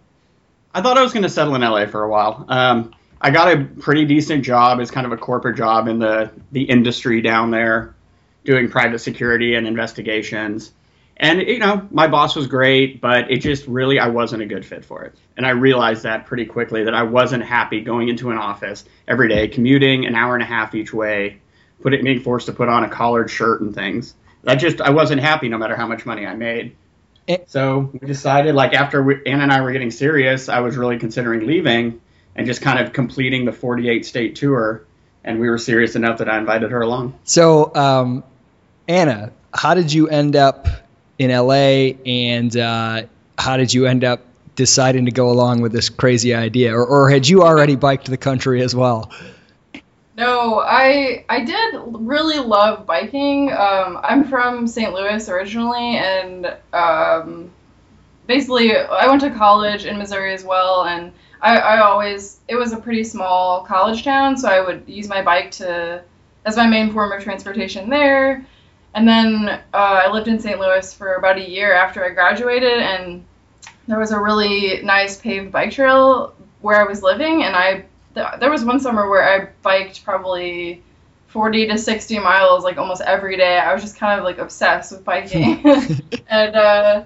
[0.73, 2.45] I thought I was going to settle in LA for a while.
[2.47, 6.31] Um, I got a pretty decent job as kind of a corporate job in the
[6.51, 7.93] the industry down there,
[8.45, 10.71] doing private security and investigations.
[11.21, 14.65] And you know, my boss was great, but it just really I wasn't a good
[14.65, 15.15] fit for it.
[15.37, 19.29] And I realized that pretty quickly that I wasn't happy going into an office every
[19.29, 21.39] day, commuting an hour and a half each way,
[21.81, 24.15] put it being forced to put on a collared shirt and things.
[24.43, 26.75] That just I wasn't happy no matter how much money I made.
[27.27, 27.37] Eh.
[27.45, 30.97] So we decided, like after we, Anna and I were getting serious, I was really
[30.97, 32.01] considering leaving
[32.35, 34.85] and just kind of completing the 48 state tour.
[35.23, 37.19] And we were serious enough that I invited her along.
[37.25, 38.23] So, um,
[38.87, 40.67] Anna, how did you end up
[41.21, 43.03] in LA, and uh,
[43.37, 44.21] how did you end up
[44.55, 48.17] deciding to go along with this crazy idea, or, or had you already biked the
[48.17, 49.11] country as well?
[50.17, 53.51] No, I I did really love biking.
[53.51, 54.93] Um, I'm from St.
[54.93, 57.51] Louis originally, and um,
[58.25, 60.85] basically I went to college in Missouri as well.
[60.85, 65.07] And I, I always it was a pretty small college town, so I would use
[65.07, 66.03] my bike to
[66.45, 68.43] as my main form of transportation there.
[68.93, 70.59] And then uh, I lived in St.
[70.59, 73.23] Louis for about a year after I graduated, and
[73.87, 78.39] there was a really nice paved bike trail where I was living, and I th-
[78.39, 80.83] there was one summer where I biked probably
[81.27, 83.57] 40 to 60 miles like almost every day.
[83.57, 85.65] I was just kind of like obsessed with biking.
[86.27, 87.05] and uh,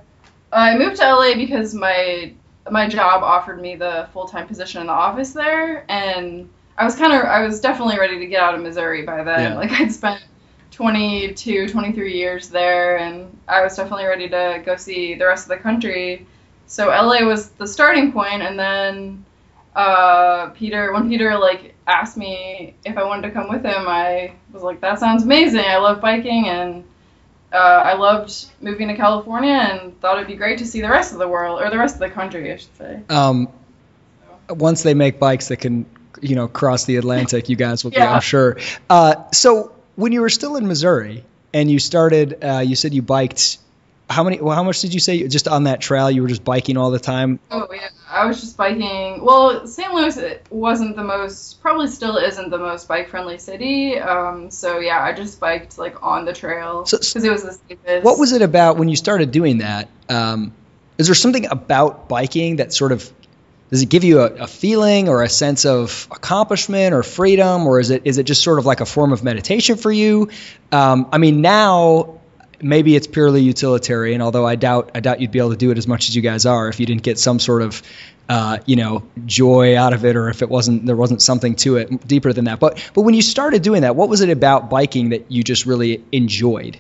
[0.52, 2.34] I moved to LA because my
[2.72, 7.14] my job offered me the full-time position in the office there and I was kind
[7.14, 9.52] of I was definitely ready to get out of Missouri by then.
[9.52, 9.58] Yeah.
[9.58, 10.24] Like I'd spent
[10.76, 15.58] 22, 23 years there and I was definitely ready to go see the rest of
[15.58, 16.28] the country.
[16.68, 19.26] So LA was the starting point and then
[19.74, 24.34] uh, Peter, when Peter like asked me if I wanted to come with him, I
[24.52, 25.66] was like, "That sounds amazing.
[25.66, 26.84] I love biking and
[27.52, 31.12] uh, I loved moving to California and thought it'd be great to see the rest
[31.12, 33.50] of the world or the rest of the country, I should say." Um,
[34.50, 35.86] once they make bikes that can,
[36.22, 38.58] you know, cross the Atlantic, you guys will be, I'm sure.
[38.90, 43.02] Uh, so when you were still in Missouri and you started, uh, you said you
[43.02, 43.58] biked.
[44.08, 44.40] How many?
[44.40, 45.28] Well, how much did you say?
[45.28, 47.40] Just on that trail, you were just biking all the time.
[47.50, 49.26] Oh yeah, I was just biking.
[49.26, 49.92] Well, St.
[49.92, 50.16] Louis
[50.52, 53.98] wasn't the most, probably still isn't the most bike-friendly city.
[53.98, 57.58] Um, so yeah, I just biked like on the trail So- because it was the
[57.68, 58.06] safest.
[58.06, 59.90] What was it about when you started doing that?
[60.08, 60.54] Um,
[61.00, 63.12] is there something about biking that sort of
[63.72, 67.80] does it give you a, a feeling or a sense of accomplishment or freedom, or
[67.80, 70.30] is it is it just sort of like a form of meditation for you?
[70.72, 72.20] Um, I mean, now
[72.62, 75.78] maybe it's purely utilitarian, although I doubt I doubt you'd be able to do it
[75.78, 77.82] as much as you guys are if you didn't get some sort of
[78.30, 81.78] uh, you know joy out of it, or if it wasn't there wasn't something to
[81.78, 82.60] it deeper than that.
[82.60, 85.66] But but when you started doing that, what was it about biking that you just
[85.66, 86.80] really enjoyed?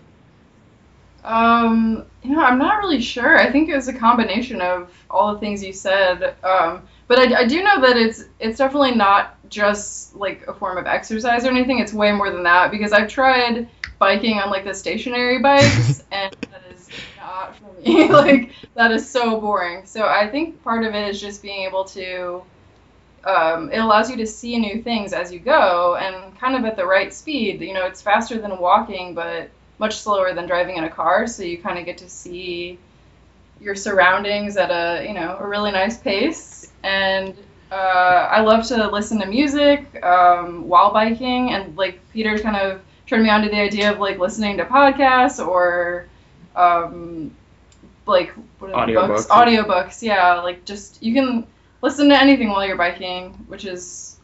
[1.25, 3.37] Um, you know, I'm not really sure.
[3.37, 6.35] I think it was a combination of all the things you said.
[6.43, 10.77] Um, but I, I do know that it's it's definitely not just like a form
[10.77, 11.79] of exercise or anything.
[11.79, 16.35] It's way more than that because I've tried biking on like the stationary bikes and
[16.51, 18.07] that is not for me.
[18.09, 19.85] like that is so boring.
[19.85, 22.43] So I think part of it is just being able to
[23.23, 26.75] um, it allows you to see new things as you go and kind of at
[26.75, 27.61] the right speed.
[27.61, 31.27] You know, it's faster than walking, but much slower than driving in a car.
[31.27, 32.79] So you kind of get to see
[33.59, 36.71] your surroundings at a you know a really nice pace.
[36.83, 37.35] And
[37.71, 42.81] uh, I love to listen to music um, while biking, and like Peter kind of
[43.07, 46.07] turned me on to the idea of like listening to podcasts or
[46.55, 47.31] um,
[48.05, 49.25] like what are the books?
[49.25, 49.65] Audiobooks.
[49.65, 50.41] Audiobooks, yeah.
[50.41, 51.47] Like just you can
[51.81, 54.17] listen to anything while you're biking, which is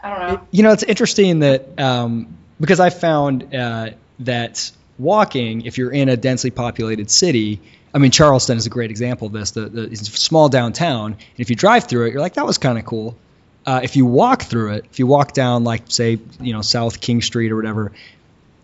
[0.00, 0.46] I don't know.
[0.50, 6.08] You know, it's interesting that um, because I found uh, that walking, if you're in
[6.08, 7.60] a densely populated city,
[7.94, 9.52] I mean, Charleston is a great example of this.
[9.52, 12.78] The, the small downtown, and if you drive through it, you're like, that was kind
[12.78, 13.16] of cool.
[13.64, 17.00] Uh, if you walk through it, if you walk down, like say, you know, South
[17.00, 17.92] King Street or whatever,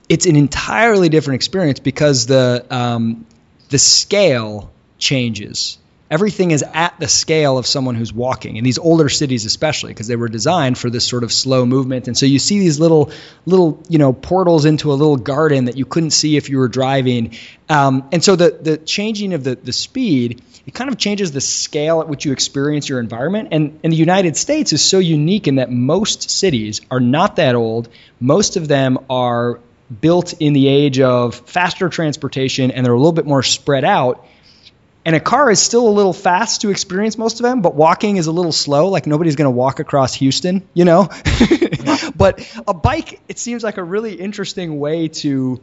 [0.08, 3.26] it's an entirely different experience because the um,
[3.70, 5.78] the scale changes
[6.12, 10.06] everything is at the scale of someone who's walking in these older cities especially because
[10.06, 12.06] they were designed for this sort of slow movement.
[12.06, 13.10] And so you see these little
[13.46, 16.68] little you know portals into a little garden that you couldn't see if you were
[16.68, 17.34] driving.
[17.70, 21.40] Um, and so the the changing of the the speed it kind of changes the
[21.40, 23.48] scale at which you experience your environment.
[23.50, 27.54] And, and the united states is so unique in that most cities are not that
[27.54, 27.88] old.
[28.20, 29.60] Most of them are
[30.00, 34.26] built in the age of faster transportation and they're a little bit more spread out
[35.04, 38.18] and a car is still a little fast to experience most of them, but walking
[38.18, 38.88] is a little slow.
[38.88, 41.08] Like nobody's going to walk across Houston, you know?
[42.16, 45.60] but a bike, it seems like a really interesting way to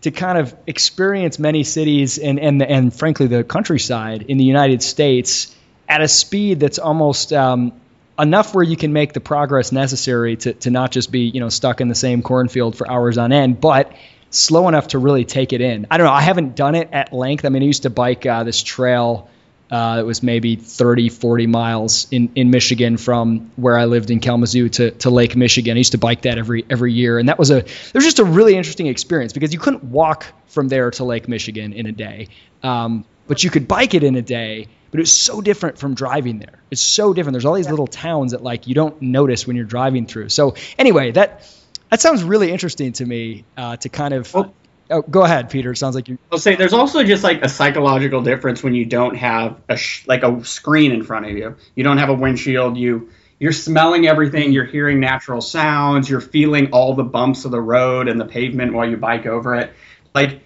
[0.00, 4.80] to kind of experience many cities and and and frankly the countryside in the United
[4.80, 5.54] States
[5.88, 7.72] at a speed that's almost um,
[8.18, 11.48] enough where you can make the progress necessary to to not just be you know
[11.48, 13.92] stuck in the same cornfield for hours on end, but
[14.30, 15.86] slow enough to really take it in.
[15.90, 16.12] I don't know.
[16.12, 17.44] I haven't done it at length.
[17.44, 19.28] I mean, I used to bike uh, this trail
[19.70, 24.20] uh, that was maybe 30, 40 miles in, in Michigan from where I lived in
[24.20, 25.76] Kalamazoo to, to Lake Michigan.
[25.76, 28.18] I used to bike that every every year, and that was a it was just
[28.18, 31.92] a really interesting experience because you couldn't walk from there to Lake Michigan in a
[31.92, 32.28] day,
[32.62, 34.68] um, but you could bike it in a day.
[34.90, 36.62] But it was so different from driving there.
[36.70, 37.34] It's so different.
[37.34, 40.30] There's all these little towns that like you don't notice when you're driving through.
[40.30, 41.42] So anyway, that
[41.90, 44.32] that sounds really interesting to me uh, to kind of.
[44.32, 44.54] Well,
[44.90, 45.72] oh, go ahead, Peter.
[45.72, 46.18] It sounds like you.
[46.30, 50.06] I'll say there's also just like a psychological difference when you don't have a sh-
[50.06, 51.56] like a screen in front of you.
[51.74, 52.76] You don't have a windshield.
[52.76, 54.52] You you're smelling everything.
[54.52, 56.10] You're hearing natural sounds.
[56.10, 59.54] You're feeling all the bumps of the road and the pavement while you bike over
[59.54, 59.72] it.
[60.14, 60.42] Like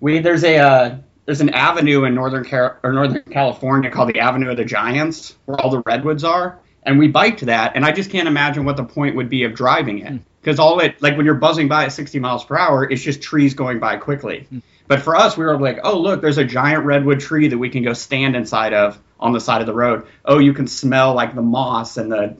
[0.00, 4.20] we there's a uh, there's an avenue in northern Car- or northern California called the
[4.20, 7.92] Avenue of the Giants where all the redwoods are and we biked that and i
[7.92, 10.16] just can't imagine what the point would be of driving it hmm.
[10.40, 13.22] because all it like when you're buzzing by at 60 miles per hour it's just
[13.22, 14.58] trees going by quickly hmm.
[14.86, 17.70] but for us we were like oh look there's a giant redwood tree that we
[17.70, 21.14] can go stand inside of on the side of the road oh you can smell
[21.14, 22.36] like the moss and the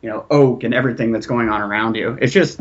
[0.00, 2.60] you know oak and everything that's going on around you it's just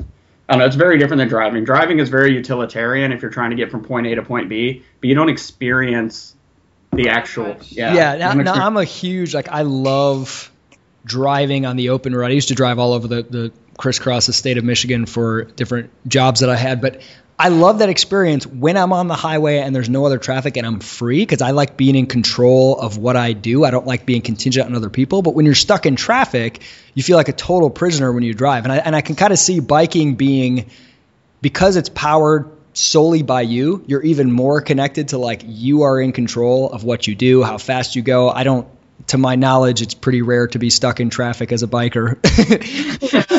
[0.52, 0.66] I don't know.
[0.66, 1.64] It's very different than driving.
[1.64, 4.84] Driving is very utilitarian if you're trying to get from point A to point B,
[5.00, 6.36] but you don't experience
[6.92, 7.56] the actual.
[7.70, 7.94] Yeah.
[7.94, 8.16] Yeah.
[8.18, 10.51] Now, now I'm a huge like I love
[11.06, 12.28] driving on the open road.
[12.28, 15.92] I used to drive all over the, the crisscross the state of Michigan for different
[16.08, 17.02] jobs that I had, but
[17.40, 20.68] I love that experience when I'm on the highway and there's no other traffic and
[20.68, 23.64] I'm free because I like being in control of what I do.
[23.64, 25.24] I don't like being contingent on other people.
[25.24, 26.62] But when you're stuck in traffic,
[26.94, 28.66] you feel like a total prisoner when you drive.
[28.66, 30.70] And I, and I can kind of see biking being
[31.42, 36.12] because it's powered solely by you, you're even more connected to like you are in
[36.12, 38.30] control of what you do, how fast you go.
[38.30, 38.68] I don't
[39.08, 42.18] to my knowledge, it's pretty rare to be stuck in traffic as a biker.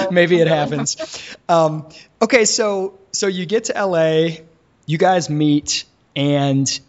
[0.13, 1.37] Maybe it happens.
[1.49, 1.89] Um,
[2.21, 4.37] okay, so so you get to LA,
[4.87, 5.85] you guys meet,
[6.17, 6.81] and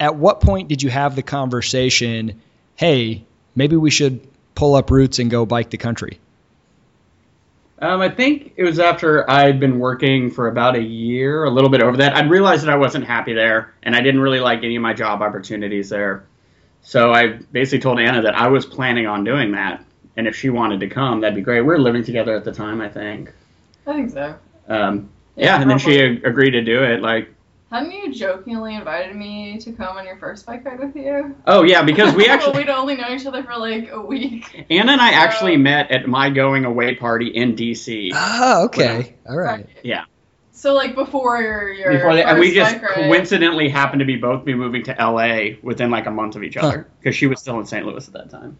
[0.00, 2.40] at what point did you have the conversation?
[2.76, 6.18] Hey, maybe we should pull up roots and go bike the country.
[7.78, 11.70] Um, I think it was after I'd been working for about a year, a little
[11.70, 12.16] bit over that.
[12.16, 14.94] I'd realized that I wasn't happy there, and I didn't really like any of my
[14.94, 16.24] job opportunities there.
[16.84, 19.82] So I basically told Anna that I was planning on doing that,
[20.16, 21.62] and if she wanted to come, that'd be great.
[21.62, 23.32] We were living together at the time, I think.
[23.86, 24.36] I think so.
[24.68, 27.00] Um, yeah, yeah and then she agreed to do it.
[27.00, 27.30] Like,
[27.70, 31.34] hadn't you jokingly invited me to come on your first bike ride with you?
[31.46, 34.66] Oh yeah, because we actually we'd only known each other for like a week.
[34.68, 35.16] Anna and I so...
[35.16, 38.10] actually met at my going away party in DC.
[38.14, 39.66] Oh, okay, all right.
[39.82, 40.04] Yeah.
[40.64, 44.54] So like before your, your before and we just coincidentally happened to be both be
[44.54, 47.18] moving to LA within like a month of each other because huh.
[47.18, 47.84] she was still in St.
[47.84, 48.56] Louis at that time.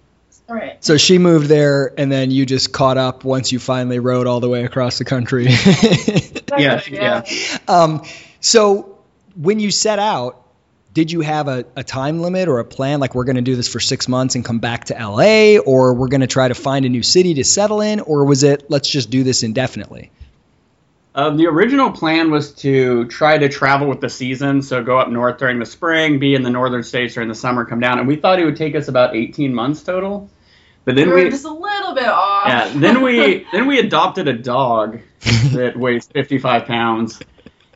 [0.46, 0.84] All right.
[0.84, 4.40] So she moved there, and then you just caught up once you finally rode all
[4.40, 5.46] the way across the country.
[6.58, 7.22] yeah, yeah.
[7.66, 8.02] Um,
[8.38, 8.98] so
[9.34, 10.46] when you set out,
[10.92, 13.00] did you have a, a time limit or a plan?
[13.00, 15.94] Like we're going to do this for six months and come back to LA, or
[15.94, 18.70] we're going to try to find a new city to settle in, or was it
[18.70, 20.10] let's just do this indefinitely?
[21.16, 25.08] Um, the original plan was to try to travel with the season, so go up
[25.08, 28.08] north during the spring, be in the northern states during the summer, come down, and
[28.08, 30.28] we thought it would take us about 18 months total.
[30.84, 32.48] But then we, we just a little bit off.
[32.48, 35.00] Yeah, then we then we adopted a dog
[35.52, 37.20] that weighs 55 pounds,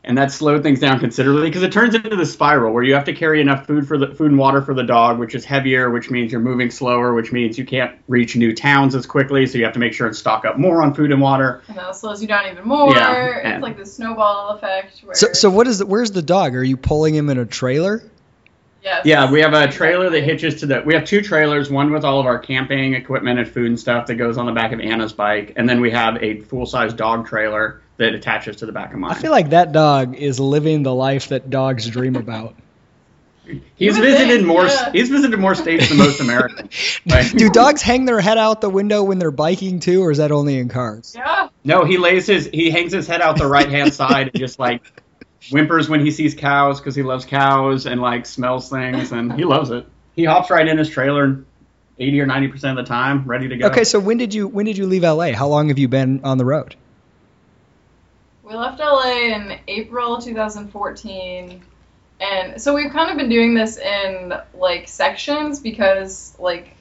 [0.09, 3.03] and that slowed things down considerably because it turns into the spiral where you have
[3.03, 5.91] to carry enough food for the food and water for the dog, which is heavier,
[5.91, 9.59] which means you're moving slower, which means you can't reach new towns as quickly, so
[9.59, 11.61] you have to make sure and stock up more on food and water.
[11.67, 12.91] And that slows you down even more.
[12.95, 14.99] Yeah, it's like the snowball effect.
[15.01, 15.13] Where...
[15.13, 16.55] So, so what is the, where's the dog?
[16.55, 18.01] Are you pulling him in a trailer?
[18.81, 19.05] Yes.
[19.05, 20.81] Yeah, we have a trailer that hitches to the.
[20.83, 24.07] We have two trailers, one with all of our camping equipment and food and stuff
[24.07, 26.93] that goes on the back of Anna's bike, and then we have a full size
[26.93, 29.11] dog trailer that attaches to the back of mine.
[29.11, 32.55] I feel like that dog is living the life that dogs dream about.
[33.75, 34.65] He's would visited think, more.
[34.65, 34.91] yeah.
[34.91, 36.99] He's visited more states than most Americans.
[37.05, 40.19] Like, Do dogs hang their head out the window when they're biking too, or is
[40.19, 41.13] that only in cars?
[41.15, 41.49] Yeah.
[41.63, 42.47] no, he lays his.
[42.51, 44.81] He hangs his head out the right hand side and just like
[45.51, 49.43] whimpers when he sees cows because he loves cows and like smells things and he
[49.45, 49.87] loves it.
[50.15, 51.43] He hops right in his trailer,
[51.97, 53.67] eighty or ninety percent of the time, ready to go.
[53.67, 55.31] Okay, so when did you when did you leave LA?
[55.33, 56.75] How long have you been on the road?
[58.49, 61.61] We left LA in April 2014.
[62.19, 66.75] And so we've kind of been doing this in like sections because like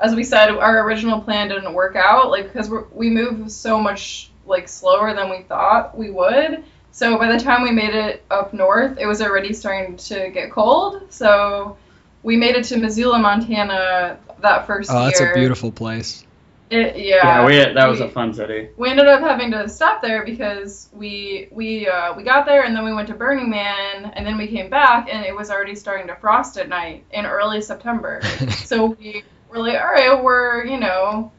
[0.00, 4.30] as we said our original plan didn't work out like because we move so much
[4.44, 6.62] like slower than we thought we would.
[6.92, 10.52] So by the time we made it up north, it was already starting to get
[10.52, 11.10] cold.
[11.10, 11.78] So
[12.22, 15.04] we made it to Missoula, Montana that first Oh, year.
[15.06, 16.26] that's a beautiful place.
[16.70, 17.46] It, yeah, yeah.
[17.46, 18.70] we, that was we- a fun city.
[18.76, 22.74] we ended up having to stop there because we we uh, we got there and
[22.74, 25.74] then we went to Burning Man and then we came back and it was already
[25.74, 28.20] starting to frost at night in early September.
[28.64, 31.30] so we were like, all right, we're you know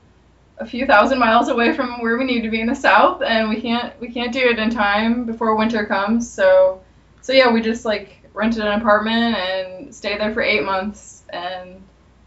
[0.59, 3.49] a few thousand miles away from where we need to be in the south and
[3.49, 6.31] we can't we can't do it in time before winter comes.
[6.31, 6.81] So
[7.21, 11.81] so yeah, we just like rented an apartment and stayed there for eight months and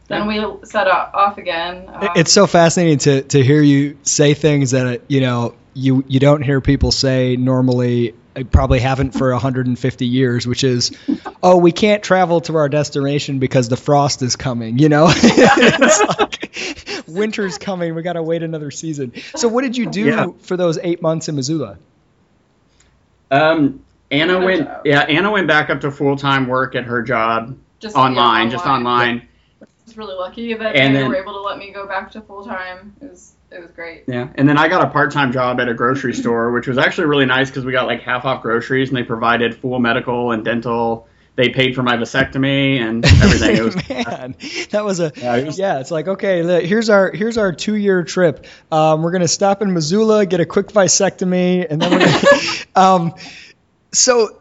[0.08, 1.88] then we set off again.
[1.88, 6.04] Um, It's so fascinating to to hear you say things that uh, you know you
[6.08, 8.14] you don't hear people say normally.
[8.36, 10.92] I probably haven't for 150 years, which is,
[11.42, 14.78] oh, we can't travel to our destination because the frost is coming.
[14.78, 17.96] You know, it's like winter's coming.
[17.96, 19.12] We got to wait another season.
[19.34, 20.26] So, what did you do Yeah.
[20.42, 21.78] for those eight months in Missoula?
[23.32, 24.66] Um, Anna went.
[24.66, 24.82] job.
[24.84, 28.50] Yeah, Anna went back up to full time work at her job just yeah, online,
[28.50, 29.18] just online.
[29.20, 29.28] I
[29.88, 32.20] was really lucky that And they then- were able to let me go back to
[32.20, 32.94] full time.
[33.00, 34.04] It was it was great.
[34.06, 37.06] Yeah, and then I got a part-time job at a grocery store, which was actually
[37.06, 40.44] really nice because we got like half off groceries, and they provided full medical and
[40.44, 41.08] dental.
[41.36, 43.56] They paid for my vasectomy and everything.
[43.56, 44.34] It was Man,
[44.70, 45.78] that was a Yeah, it was- yeah.
[45.80, 48.44] It's like okay, look, here's our here's our two year trip.
[48.72, 52.54] Um, we're gonna stop in Missoula, get a quick vasectomy, and then we're gonna.
[52.76, 53.14] um,
[53.92, 54.40] so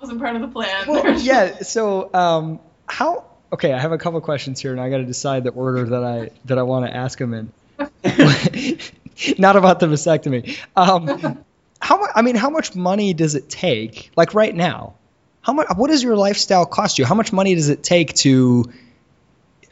[0.00, 0.88] wasn't part of the plan.
[0.88, 1.58] well, yeah.
[1.58, 3.24] So um, how?
[3.52, 6.02] Okay, I have a couple questions here, and I got to decide the order that
[6.02, 7.52] I that I want to ask them in.
[9.38, 10.56] Not about the vasectomy.
[10.74, 11.44] Um,
[11.78, 12.10] how much?
[12.14, 14.10] I mean, how much money does it take?
[14.16, 14.94] Like right now,
[15.42, 15.68] how much?
[15.76, 17.04] What does your lifestyle cost you?
[17.04, 18.72] How much money does it take to?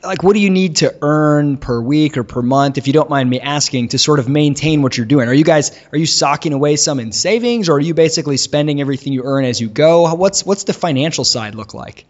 [0.03, 3.11] Like, what do you need to earn per week or per month, if you don't
[3.11, 5.29] mind me asking, to sort of maintain what you're doing?
[5.29, 8.81] Are you guys are you socking away some in savings, or are you basically spending
[8.83, 10.15] everything you earn as you go?
[10.15, 12.05] What's what's the financial side look like?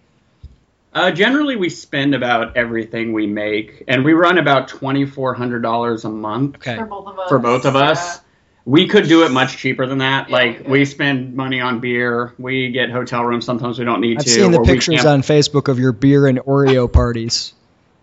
[0.92, 5.62] Uh, generally, we spend about everything we make, and we run about twenty four hundred
[5.62, 6.76] dollars a month Okay.
[6.76, 7.28] for both of us.
[7.28, 8.20] for both of us.
[8.64, 10.28] We could do it much cheaper than that.
[10.28, 10.68] Yeah, like yeah.
[10.68, 12.34] we spend money on beer.
[12.38, 13.44] We get hotel rooms.
[13.44, 14.24] Sometimes we don't need to.
[14.24, 17.52] I've seen the pictures on Facebook of your beer and Oreo parties.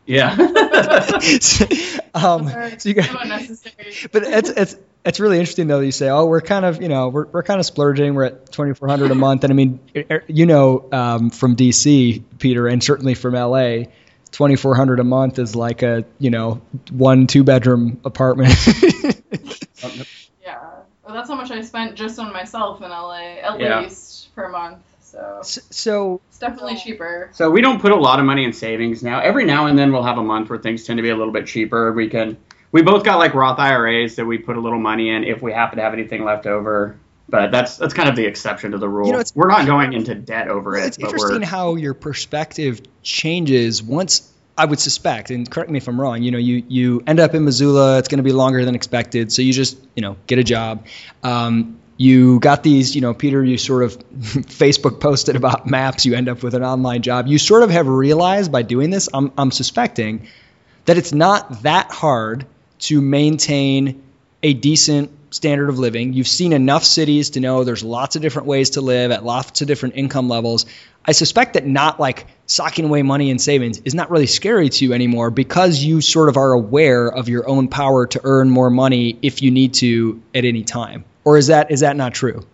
[0.05, 0.31] Yeah.
[2.13, 2.47] um,
[2.77, 3.93] so you guys, unnecessary.
[4.11, 4.75] but it's it's
[5.07, 5.79] it's really interesting though.
[5.79, 8.13] You say, oh, we're kind of you know we're we're kind of splurging.
[8.13, 9.79] We're at twenty four hundred a month, and I mean,
[10.11, 13.85] er- you know, um, from DC, Peter, and certainly from LA,
[14.31, 18.53] twenty four hundred a month is like a you know one two bedroom apartment.
[20.43, 20.59] Yeah.
[21.05, 23.81] Well, that's how much I spent just on myself in LA, at Yeah.
[23.81, 24.79] least per month.
[25.01, 27.29] So so it's definitely cheaper.
[27.33, 29.19] So we don't put a lot of money in savings now.
[29.19, 31.31] Every now and then we'll have a month where things tend to be a little
[31.33, 31.91] bit cheaper.
[31.93, 32.37] We can
[32.71, 35.51] we both got like Roth IRAs that we put a little money in if we
[35.51, 36.97] happen to have anything left over.
[37.29, 39.07] But that's that's kind of the exception to the rule.
[39.07, 40.85] You know, we're not going into debt over it.
[40.85, 45.99] it's interesting how your perspective changes once I would suspect, and correct me if I'm
[45.99, 46.23] wrong.
[46.23, 47.99] You know, you you end up in Missoula.
[47.99, 50.85] It's going to be longer than expected, so you just you know get a job.
[51.21, 53.43] Um, you got these, you know, Peter.
[53.43, 56.05] You sort of Facebook posted about maps.
[56.05, 57.27] You end up with an online job.
[57.27, 59.09] You sort of have realized by doing this.
[59.13, 60.27] I'm I'm suspecting
[60.85, 62.45] that it's not that hard
[62.79, 64.03] to maintain
[64.43, 66.13] a decent standard of living.
[66.13, 69.61] You've seen enough cities to know there's lots of different ways to live at lots
[69.61, 70.65] of different income levels.
[71.05, 74.85] I suspect that not like socking away money in savings is not really scary to
[74.85, 78.69] you anymore because you sort of are aware of your own power to earn more
[78.69, 81.05] money if you need to at any time.
[81.23, 82.45] Or is that is that not true?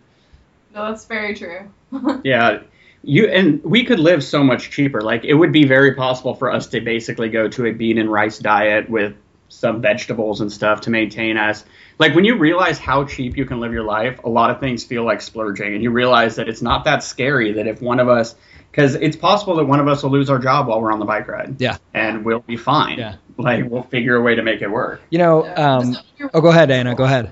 [0.73, 1.71] No, that's very true.
[2.23, 2.61] yeah.
[3.03, 5.01] You and we could live so much cheaper.
[5.01, 8.11] Like it would be very possible for us to basically go to a bean and
[8.11, 9.15] rice diet with
[9.53, 11.63] some vegetables and stuff to maintain us.
[11.99, 14.83] Like when you realize how cheap you can live your life, a lot of things
[14.83, 17.53] feel like splurging, and you realize that it's not that scary.
[17.53, 18.35] That if one of us,
[18.71, 21.05] because it's possible that one of us will lose our job while we're on the
[21.05, 21.77] bike ride, Yeah.
[21.93, 22.97] and we'll be fine.
[22.97, 23.15] Yeah.
[23.37, 25.01] Like we'll figure a way to make it work.
[25.09, 25.97] You know, um,
[26.33, 26.93] oh, go ahead, Anna.
[26.95, 27.31] Go ahead.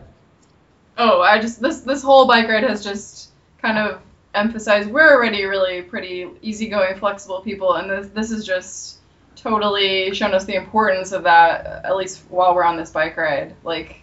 [0.97, 4.01] Oh, I just this this whole bike ride has just kind of
[4.33, 8.97] emphasized we're already really pretty easygoing, flexible people, and this this is just
[9.41, 11.85] totally shown us the importance of that.
[11.85, 14.01] At least while we're on this bike ride, like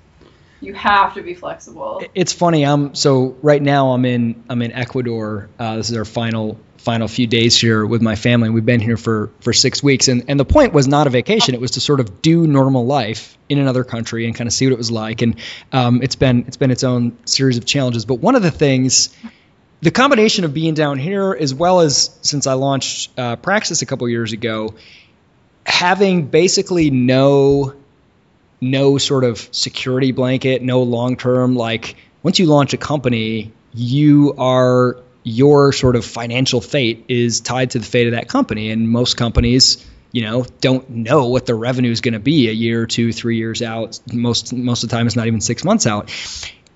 [0.60, 2.02] you have to be flexible.
[2.14, 2.64] It's funny.
[2.64, 3.92] I'm so right now.
[3.92, 5.48] I'm in I'm in Ecuador.
[5.58, 8.50] Uh, this is our final final few days here with my family.
[8.50, 11.54] We've been here for for six weeks, and and the point was not a vacation.
[11.54, 14.66] It was to sort of do normal life in another country and kind of see
[14.66, 15.22] what it was like.
[15.22, 15.36] And
[15.72, 18.04] um, it's been it's been its own series of challenges.
[18.04, 19.10] But one of the things.
[19.80, 23.86] The combination of being down here, as well as since I launched uh, Praxis a
[23.86, 24.74] couple years ago,
[25.68, 27.74] having basically no
[28.60, 34.34] no sort of security blanket, no long term like once you launch a company, you
[34.36, 38.70] are your sort of financial fate is tied to the fate of that company.
[38.70, 42.52] And most companies you know don't know what the revenue is going to be a
[42.52, 44.00] year two three years out.
[44.12, 46.10] Most most of the time it's not even six months out.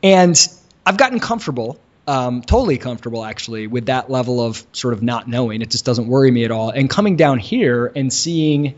[0.03, 0.37] And
[0.85, 5.63] i've gotten comfortable um, totally comfortable actually with that level of sort of not knowing
[5.63, 8.75] it just doesn't worry me at all and coming down here and seeing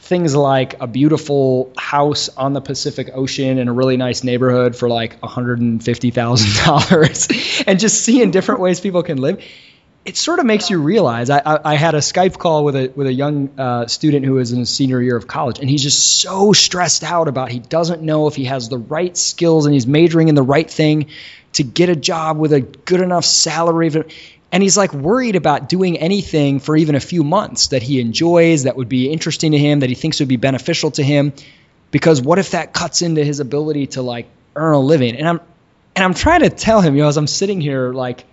[0.00, 4.88] things like a beautiful house on the Pacific Ocean in a really nice neighborhood for
[4.88, 9.42] like $150,000 and just seeing different ways people can live.
[10.04, 11.30] It sort of makes you realize.
[11.30, 14.38] I, I, I had a Skype call with a with a young uh, student who
[14.38, 17.58] is in his senior year of college, and he's just so stressed out about he
[17.58, 21.08] doesn't know if he has the right skills and he's majoring in the right thing
[21.54, 23.90] to get a job with a good enough salary
[24.50, 28.64] and he's like worried about doing anything for even a few months that he enjoys
[28.64, 31.32] that would be interesting to him that he thinks would be beneficial to him
[31.90, 34.26] because what if that cuts into his ability to like
[34.56, 35.16] earn a living?
[35.16, 35.40] And i'm
[35.96, 38.24] and i'm trying to tell him you know as i'm sitting here like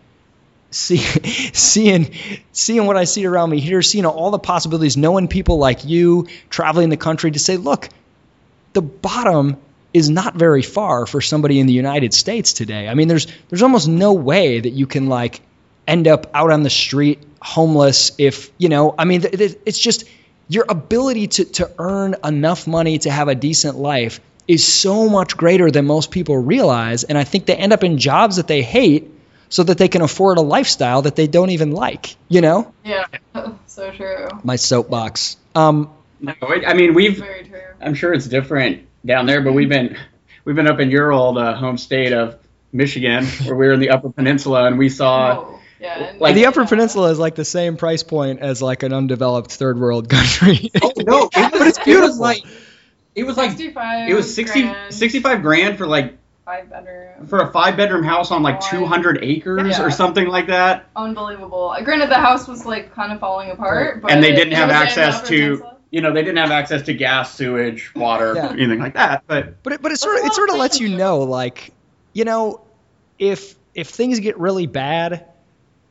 [0.72, 0.97] see,
[1.53, 2.13] seeing
[2.51, 6.28] seeing what i see around me here seeing all the possibilities knowing people like you
[6.49, 7.89] traveling the country to say look
[8.74, 9.57] the bottom
[9.96, 12.88] is not very far for somebody in the united states today.
[12.89, 15.41] I mean there's there's almost no way that you can like
[15.88, 20.06] end up out on the street homeless if you know i mean it's just
[20.48, 25.38] your ability to, to earn enough money to have a decent life is so much
[25.38, 28.64] greater than most people realize and i think they end up in jobs that they
[28.64, 29.12] hate
[29.50, 32.74] so that they can afford a lifestyle that they don't even like you know?
[32.84, 33.06] Yeah
[33.68, 34.28] so true.
[34.43, 35.38] My soapbox.
[35.54, 37.24] Um no, i mean we've
[37.80, 39.97] i'm sure it's different down there but we've been
[40.43, 42.38] we've been up in your old uh, home state of
[42.72, 46.45] michigan where we were in the upper peninsula and we saw oh yeah, like the
[46.45, 50.72] Upper Peninsula is like the same price point as like an undeveloped third world country.
[50.82, 52.06] oh no, it but it's beautiful.
[52.06, 52.43] It was like
[53.14, 54.93] it was like 65 it was 60 grand.
[54.93, 59.78] 65 grand for like five bedroom for a five bedroom house on like 200 acres
[59.78, 59.84] yeah.
[59.84, 60.89] or something like that.
[60.95, 61.76] Unbelievable.
[61.84, 65.28] Granted, the house was like kind of falling apart, but and they didn't have access
[65.28, 65.66] to.
[65.96, 66.02] Peninsula.
[66.02, 68.52] You know, they didn't have access to gas, sewage, water, yeah.
[68.52, 69.24] anything like that.
[69.28, 71.74] But but it, but it sort of it sort of lets you know, like,
[72.14, 72.62] you know,
[73.18, 75.26] if if things get really bad,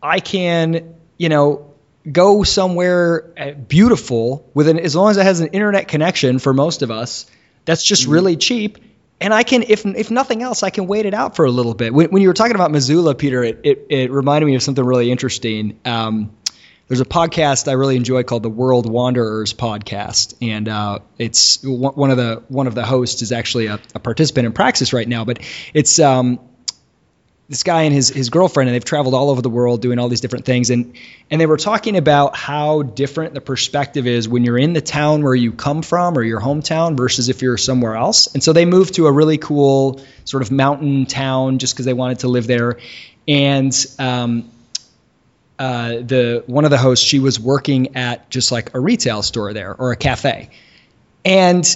[0.02, 1.74] I can, you know,
[2.10, 6.52] go somewhere uh, beautiful with an as long as it has an internet connection for
[6.52, 7.26] most of us.
[7.64, 8.12] That's just mm-hmm.
[8.12, 8.78] really cheap.
[9.20, 11.72] And I can, if if nothing else, I can wait it out for a little
[11.72, 11.94] bit.
[11.94, 14.84] When, when you were talking about Missoula, Peter, it, it, it reminded me of something
[14.84, 15.78] really interesting.
[15.84, 16.36] Um,
[16.88, 22.10] there's a podcast I really enjoy called the World Wanderers podcast, and uh, it's one
[22.10, 25.24] of the one of the hosts is actually a, a participant in Praxis right now.
[25.24, 25.40] But
[25.72, 26.40] it's um,
[27.48, 30.08] this guy and his his girlfriend and they've traveled all over the world doing all
[30.08, 30.94] these different things and
[31.30, 35.22] and they were talking about how different the perspective is when you're in the town
[35.22, 38.32] where you come from or your hometown versus if you're somewhere else.
[38.34, 41.94] And so they moved to a really cool sort of mountain town just because they
[41.94, 42.78] wanted to live there.
[43.26, 44.50] And um,
[45.58, 49.52] uh, the one of the hosts she was working at just like a retail store
[49.52, 50.50] there or a cafe,
[51.24, 51.66] and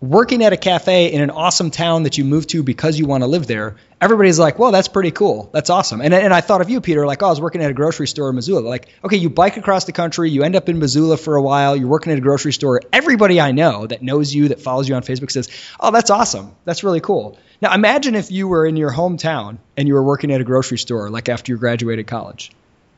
[0.00, 3.22] working at a cafe in an awesome town that you moved to because you want
[3.22, 5.48] to live there, everybody's like, well, that's pretty cool.
[5.52, 6.00] That's awesome.
[6.00, 8.06] And, and I thought of you, Peter, like, oh, I was working at a grocery
[8.06, 8.60] store in Missoula.
[8.60, 11.76] Like, okay, you bike across the country, you end up in Missoula for a while,
[11.76, 12.82] you're working at a grocery store.
[12.92, 15.48] Everybody I know that knows you, that follows you on Facebook says,
[15.80, 16.54] oh, that's awesome.
[16.64, 17.38] That's really cool.
[17.62, 20.78] Now, imagine if you were in your hometown and you were working at a grocery
[20.78, 22.52] store, like after you graduated college.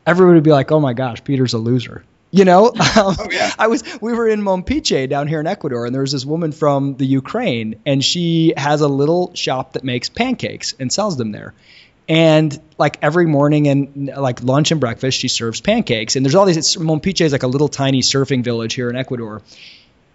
[0.09, 2.03] Everybody would be like, oh my gosh, Peter's a loser.
[2.31, 3.53] You know, um, oh, yeah.
[3.59, 6.53] I was we were in Mompiche down here in Ecuador, and there was this woman
[6.53, 11.33] from the Ukraine, and she has a little shop that makes pancakes and sells them
[11.33, 11.53] there.
[12.09, 16.17] And like every morning and like lunch and breakfast, she serves pancakes.
[16.17, 16.57] And there's all these.
[16.57, 19.43] It's, Mompiche is like a little tiny surfing village here in Ecuador.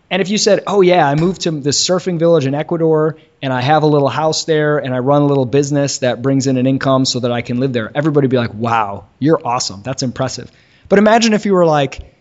[0.09, 3.51] And if you said, "Oh yeah, I moved to this surfing village in Ecuador, and
[3.51, 6.57] I have a little house there, and I run a little business that brings in
[6.57, 9.81] an income so that I can live there," everybody would be like, "Wow, you're awesome.
[9.83, 10.51] That's impressive."
[10.89, 12.13] But imagine if you were like,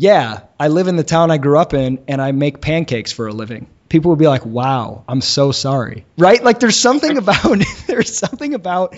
[0.00, 3.28] yeah, I live in the town I grew up in and I make pancakes for
[3.28, 3.66] a living.
[3.90, 6.06] People would be like, wow, I'm so sorry.
[6.16, 6.42] Right?
[6.42, 8.96] Like there's something about there's something about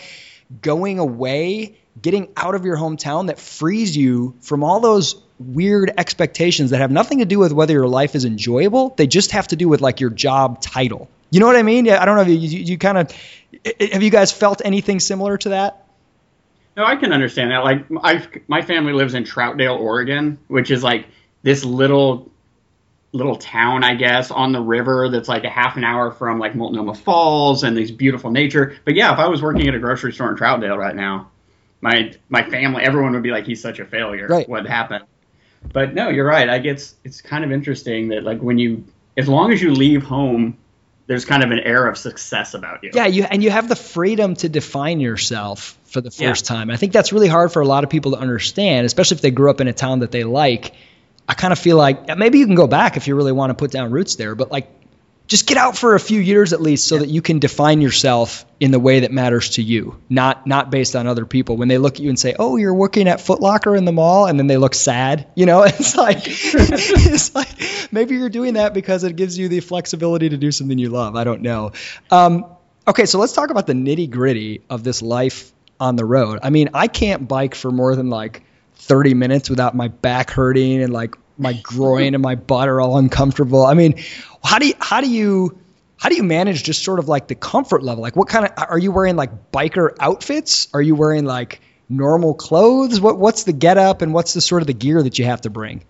[0.61, 6.71] going away getting out of your hometown that frees you from all those weird expectations
[6.71, 8.95] that have nothing to do with whether your life is enjoyable.
[8.97, 11.09] They just have to do with like your job title.
[11.31, 11.89] You know what I mean?
[11.89, 13.13] I don't know if you, you, you kind of
[13.93, 15.87] have you guys felt anything similar to that?
[16.77, 17.65] No, I can understand that.
[17.65, 21.07] Like, I, my family lives in Troutdale, Oregon, which is like
[21.43, 22.31] this little
[23.13, 26.55] little town, I guess, on the river that's like a half an hour from like
[26.55, 28.77] Multnomah Falls and these beautiful nature.
[28.87, 31.31] But yeah, if I was working at a grocery store in Troutdale right now,
[31.83, 34.27] my my family, everyone would be like, he's such a failure.
[34.27, 34.49] Right.
[34.49, 35.05] What happened?
[35.73, 36.49] But no, you're right.
[36.49, 38.85] I guess it's kind of interesting that like when you,
[39.17, 40.59] as long as you leave home,
[41.07, 42.91] there's kind of an air of success about you.
[42.95, 46.57] Yeah, you and you have the freedom to define yourself for the first Yeah.
[46.57, 46.71] time.
[46.71, 49.31] I think that's really hard for a lot of people to understand, especially if they
[49.31, 50.73] grew up in a town that they like.
[51.29, 53.55] I kind of feel like maybe you can go back if you really want to
[53.55, 54.69] put down roots there, but like
[55.27, 58.45] just get out for a few years at least so that you can define yourself
[58.61, 61.57] in the way that matters to you, not not based on other people.
[61.57, 63.93] When they look at you and say, "Oh, you're working at Foot Locker in the
[63.93, 67.49] mall," and then they look sad, you know, it's like it's like
[67.93, 71.17] maybe you're doing that because it gives you the flexibility to do something you love.
[71.17, 71.73] I don't know.
[72.11, 72.45] Um,
[72.87, 76.41] okay, so let's talk about the nitty gritty of this life on the road.
[76.43, 78.43] I mean, I can't bike for more than like
[78.77, 82.99] 30 minutes without my back hurting and like my groin and my butt are all
[82.99, 83.65] uncomfortable.
[83.65, 84.03] I mean,
[84.43, 85.59] how do you, how do you
[85.97, 88.03] how do you manage just sort of like the comfort level?
[88.03, 90.67] Like what kind of are you wearing like biker outfits?
[90.75, 93.01] Are you wearing like normal clothes?
[93.01, 95.43] What what's the get up and what's the sort of the gear that you have
[95.43, 95.85] to bring?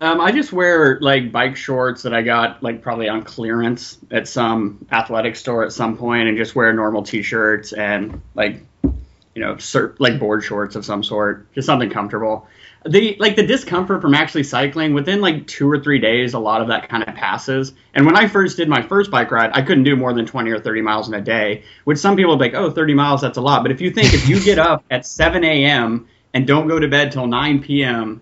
[0.00, 4.28] Um, I just wear like bike shorts that I got like probably on clearance at
[4.28, 9.56] some athletic store at some point, and just wear normal t-shirts and like you know
[9.98, 12.46] like board shorts of some sort, just something comfortable.
[12.84, 16.60] The like the discomfort from actually cycling within like two or three days, a lot
[16.60, 17.72] of that kind of passes.
[17.94, 20.50] And when I first did my first bike ride, I couldn't do more than 20
[20.50, 23.40] or 30 miles in a day, which some people like, oh, 30 miles, that's a
[23.40, 23.62] lot.
[23.62, 26.06] But if you think if you get up at 7 a.m.
[26.32, 28.20] and don't go to bed till 9 p.m.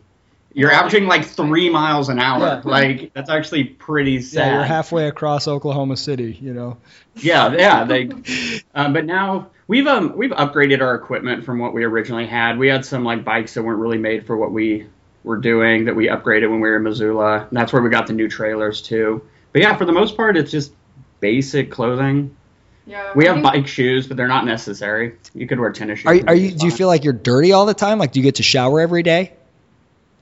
[0.56, 2.38] You're averaging like three miles an hour.
[2.38, 2.62] Yeah.
[2.64, 4.46] Like that's actually pretty sad.
[4.46, 6.76] Yeah, you're halfway across Oklahoma City, you know.
[7.16, 7.84] Yeah, yeah.
[7.84, 8.08] They,
[8.74, 12.58] um, but now we've um we've upgraded our equipment from what we originally had.
[12.58, 14.86] We had some like bikes that weren't really made for what we
[15.22, 17.46] were doing that we upgraded when we were in Missoula.
[17.48, 19.22] And that's where we got the new trailers too.
[19.52, 20.72] But yeah, for the most part, it's just
[21.20, 22.36] basic clothing.
[22.86, 23.12] Yeah.
[23.16, 25.16] We have think- bike shoes, but they're not necessary.
[25.34, 26.06] You could wear tennis shoes.
[26.06, 27.98] Are, are be you do you feel like you're dirty all the time?
[27.98, 29.32] Like do you get to shower every day?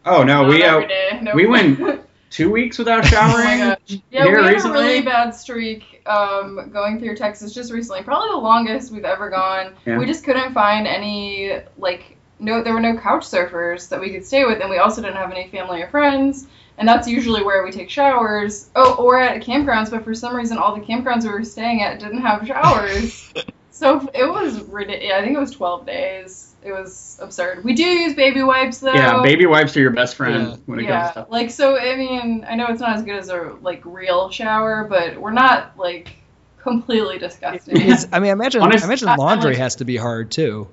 [0.04, 1.34] Oh no, Not we every uh, day, no.
[1.34, 3.44] we went two weeks without Oh showering.
[3.44, 3.98] my gosh.
[4.10, 4.78] Yeah, here we had recently.
[4.78, 8.02] a really bad streak um, going through Texas just recently.
[8.02, 9.74] Probably the longest we've ever gone.
[9.86, 9.98] Yeah.
[9.98, 12.62] We just couldn't find any like no.
[12.62, 15.30] There were no couch surfers that we could stay with, and we also didn't have
[15.30, 16.46] any family or friends.
[16.78, 18.70] And that's usually where we take showers.
[18.74, 22.00] Oh, or at campgrounds, but for some reason, all the campgrounds we were staying at
[22.00, 23.32] didn't have showers.
[23.70, 25.14] so it was ridiculous.
[25.14, 26.51] I think it was 12 days.
[26.64, 27.64] It was absurd.
[27.64, 28.92] We do use baby wipes though.
[28.94, 30.56] Yeah, baby wipes are your best friend Yeah.
[30.66, 31.26] when it comes Yeah, to stuff.
[31.30, 31.76] like so.
[31.76, 35.32] I mean, I know it's not as good as a like real shower, but we're
[35.32, 36.14] not like
[36.60, 37.76] completely disgusting.
[37.80, 40.30] It's, I mean, I imagine Honest- I imagine I- I laundry has to be hard
[40.30, 40.68] too.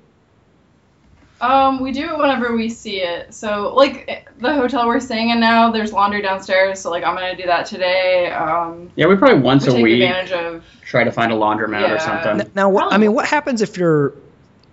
[1.40, 3.32] um, we do it whenever we see it.
[3.32, 6.80] So like the hotel we're staying in now, there's laundry downstairs.
[6.80, 8.30] So like I'm gonna do that today.
[8.30, 10.64] Um, Yeah, we probably once we a take week advantage of.
[10.84, 12.40] try to find a laundromat or something.
[12.42, 14.12] N- Now, what, I mean, what happens if you're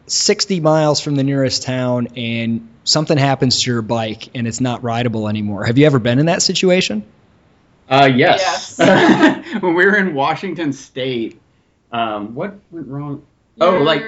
[0.07, 4.83] 60 miles from the nearest town and something happens to your bike and it's not
[4.83, 5.65] rideable anymore?
[5.65, 7.05] Have you ever been in that situation?
[7.89, 8.75] Uh, yes.
[8.79, 9.53] Yes.
[9.61, 11.39] when we were in Washington State,
[11.91, 13.25] um, what went wrong?
[13.59, 14.03] Oh, like-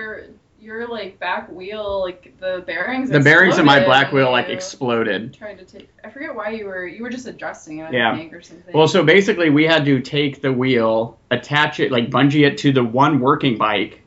[0.70, 3.10] your like back wheel, like the bearings.
[3.10, 5.34] The bearings in my exploded black wheel like exploded.
[5.34, 5.90] Tried to take.
[6.04, 6.86] I forget why you were.
[6.86, 7.94] You were just adjusting it.
[7.94, 8.16] Yeah.
[8.16, 8.74] Think or something.
[8.74, 12.72] Well, so basically, we had to take the wheel, attach it, like bungee it to
[12.72, 14.02] the one working bike,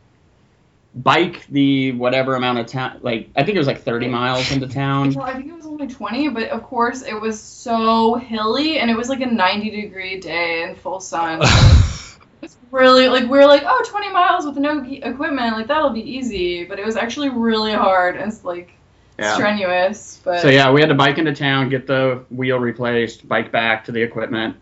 [0.95, 4.67] bike the whatever amount of town, like I think it was like 30 miles into
[4.69, 5.13] town.
[5.15, 8.91] Well, I think it was only 20, but of course it was so hilly and
[8.91, 11.41] it was like a 90 degree day in full sun.
[12.43, 16.01] it's really like we were like, oh, 20 miles with no equipment, like that'll be
[16.03, 16.65] easy.
[16.65, 18.73] But it was actually really hard and it's like
[19.19, 19.35] Yeah.
[19.35, 20.21] strenuous.
[20.23, 23.87] But So yeah, we had to bike into town, get the wheel replaced, bike back
[23.87, 24.57] to the equipment.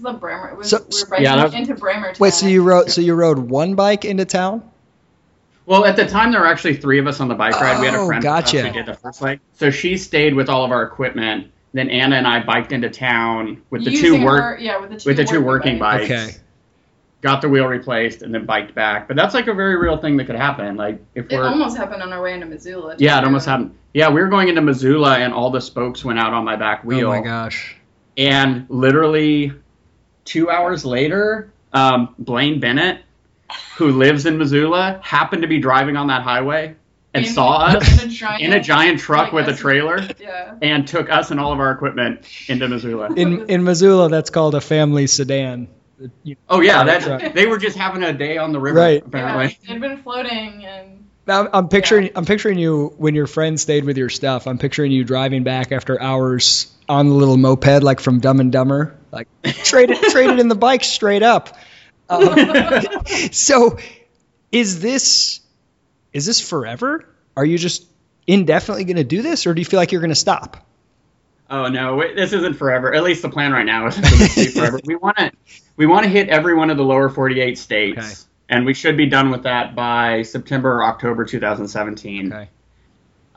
[0.00, 0.50] the Bremer.
[0.50, 2.16] It was, So- we were biking Yeah, was- into Bremerton.
[2.18, 4.62] Wait, so you rode so you rode one bike into town?
[5.66, 7.80] Well, at the time there were actually three of us on the bike ride.
[7.80, 8.62] we had a Oh, friend gotcha.
[8.66, 9.40] who did the first leg.
[9.54, 11.48] So she stayed with all of our equipment.
[11.74, 14.90] Then Anna and I biked into town with the Using two work her- yeah, with
[14.90, 16.08] the two with the two working bikes.
[16.08, 16.28] bikes.
[16.36, 16.36] Okay.
[17.22, 19.08] Got the wheel replaced and then biked back.
[19.08, 20.76] But that's like a very real thing that could happen.
[20.76, 22.94] Like if It we're almost happened on our way into Missoula.
[22.98, 23.74] yeah, it almost happened.
[23.92, 26.84] Yeah, we were going into Missoula and all the spokes went out on my back
[26.84, 27.08] wheel.
[27.08, 27.76] Oh my gosh.
[28.16, 29.52] And literally
[30.24, 33.00] two hours later, um, Blaine Bennett,
[33.76, 36.74] who lives in Missoula, happened to be driving on that highway
[37.14, 40.06] and In- saw us in a giant, in a giant truck like, with a trailer
[40.20, 40.54] Yeah.
[40.62, 43.12] and took us and all of our equipment into Missoula.
[43.14, 45.68] In in Missoula, that's called a family sedan.
[46.48, 49.00] Oh yeah, that's that they were just having a day on the river Right.
[49.02, 49.58] Yeah, apparently.
[49.66, 53.96] they'd been floating and Now, I'm picturing I'm picturing you when your friend stayed with
[53.96, 54.46] your stuff.
[54.46, 58.52] I'm picturing you driving back after hours on the little moped, like from Dumb and
[58.52, 61.56] Dumber, like traded traded in the bike straight up.
[62.08, 62.36] Um,
[63.32, 63.78] so,
[64.52, 65.40] is this
[66.12, 67.08] is this forever?
[67.36, 67.86] Are you just
[68.26, 70.66] indefinitely going to do this, or do you feel like you're going to stop?
[71.48, 72.92] Oh no, this isn't forever.
[72.92, 74.80] At least the plan right now isn't going to be forever.
[74.84, 75.30] We want to
[75.76, 78.12] we want to hit every one of the lower 48 states, Okay.
[78.48, 82.32] and we should be done with that by September or October 2017.
[82.32, 82.48] Okay.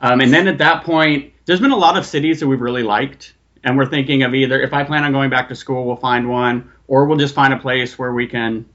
[0.00, 2.82] Um, and then at that point, there's been a lot of cities that we've really
[2.82, 3.34] liked,
[3.64, 6.28] and we're thinking of either if I plan on going back to school, we'll find
[6.28, 8.66] one, or we'll just find a place where we can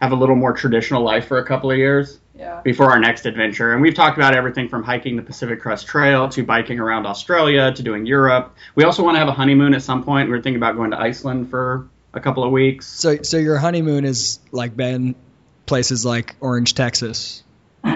[0.00, 2.60] have a little more traditional life for a couple of years yeah.
[2.62, 3.72] before our next adventure.
[3.72, 7.72] And we've talked about everything from hiking the Pacific Crest Trail to biking around Australia
[7.72, 8.54] to doing Europe.
[8.74, 10.28] We also want to have a honeymoon at some point.
[10.28, 12.86] We're thinking about going to Iceland for a couple of weeks.
[12.86, 15.14] So, so your honeymoon is like been
[15.66, 17.42] places like Orange, Texas.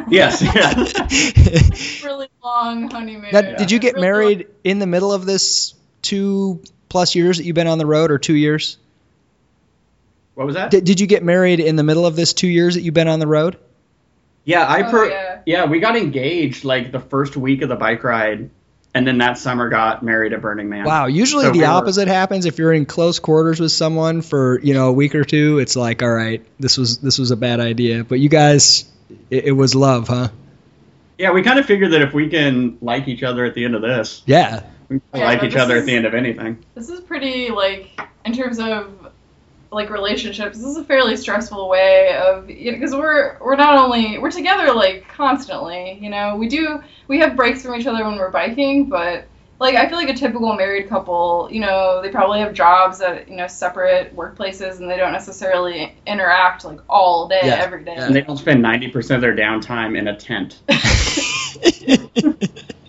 [0.08, 0.40] Yes,
[2.02, 2.06] yeah.
[2.08, 3.30] Really long honeymoon.
[3.32, 5.74] Now, did you get Really married in the middle of this
[6.10, 8.76] two plus years that you've been on the road, or two years?
[10.34, 10.70] What was that?
[10.70, 13.08] Did, did you get married in the middle of this two years that you've been
[13.08, 13.56] on the road?
[14.44, 15.40] Yeah, I Oh, per- yeah.
[15.44, 18.48] yeah, we got engaged like the first week of the bike ride,
[18.94, 20.84] and then that summer got married at Burning Man.
[20.84, 21.06] Wow.
[21.06, 22.46] Usually So the we were- opposite happens.
[22.46, 25.76] If you're in close quarters with someone for you know a week or two, it's
[25.76, 28.02] like, all right, this was this was a bad idea.
[28.04, 28.84] But you guys,
[29.30, 30.28] it, it was love, huh?
[31.18, 33.74] Yeah, we kind of figured that if we can like each other at the end
[33.74, 34.62] of this, Yeah.
[34.90, 36.58] We Yeah, like each other is- at the end of anything.
[36.74, 37.88] This is pretty like
[38.24, 38.90] in terms of
[39.72, 40.58] like relationships.
[40.58, 45.06] This is a fairly stressful way of because we're we're not only we're together like
[45.08, 45.98] constantly.
[46.00, 49.26] You know, we do we have breaks from each other when we're biking, but
[49.60, 53.28] like I feel like a typical married couple, you know, they probably have jobs at
[53.28, 57.94] you know separate workplaces and they don't necessarily interact like all day Yeah, every day.
[57.94, 60.62] And they don't spend ninety percent of their downtime in a tent.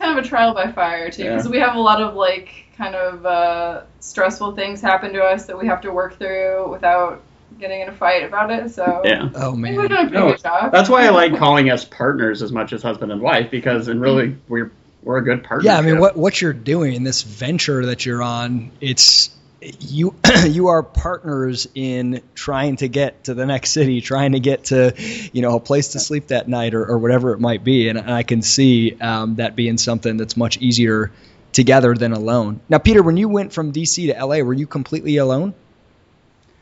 [0.00, 1.36] kind of a trial by fire too Yeah.
[1.36, 5.46] because we have a lot of like kind of uh, stressful things happen to us
[5.46, 7.22] that we have to work through without
[7.58, 9.28] getting in a fight about it so Yeah.
[9.34, 9.84] Oh I think we've man.
[9.84, 12.82] a pretty No, good job That's why I like calling us partners as much as
[12.82, 14.70] husband and wife because, and really, we're
[15.02, 15.64] we're a good partner.
[15.64, 19.30] Yeah, I mean, what what you're doing, in this venture that you're on, it's
[19.60, 20.14] you
[20.46, 24.94] you are partners in trying to get to the next city, trying to get to
[25.32, 27.98] you know a place to sleep that night or, or whatever it might be, and
[27.98, 31.10] I can see um, that being something that's much easier
[31.52, 32.60] together than alone.
[32.68, 35.54] Now, Peter, when you went from DC to LA, were you completely alone?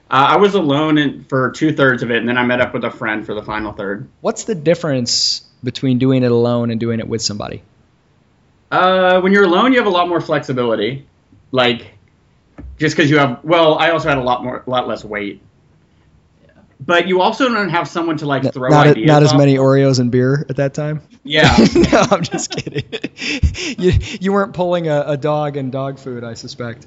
[0.08, 2.72] Uh, I was alone in, for two thirds of it, and then I met up
[2.72, 4.08] with a friend for the final third.
[4.20, 7.62] What's the difference between doing it alone and doing it with somebody?
[8.70, 11.08] Uh, when you're alone, you have a lot more flexibility.
[11.50, 11.95] Like,
[12.78, 15.42] just because you have, well, I also had a lot more, a lot less weight.
[16.78, 19.06] But you also don't have someone to like throw not, ideas.
[19.06, 21.00] not as many Oreos and beer at that time.
[21.24, 21.56] Yeah.
[21.74, 22.84] no, I'm just kidding.
[23.82, 26.86] you, you weren't pulling a, a dog and dog food, I suspect.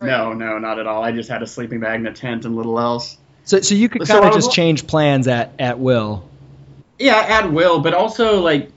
[0.00, 1.02] No, no, not at all.
[1.02, 3.18] I just had a sleeping bag and a tent and little else.
[3.44, 6.28] So, so you could kind of just change plans at, at will.
[6.98, 8.70] Yeah, at will, but also like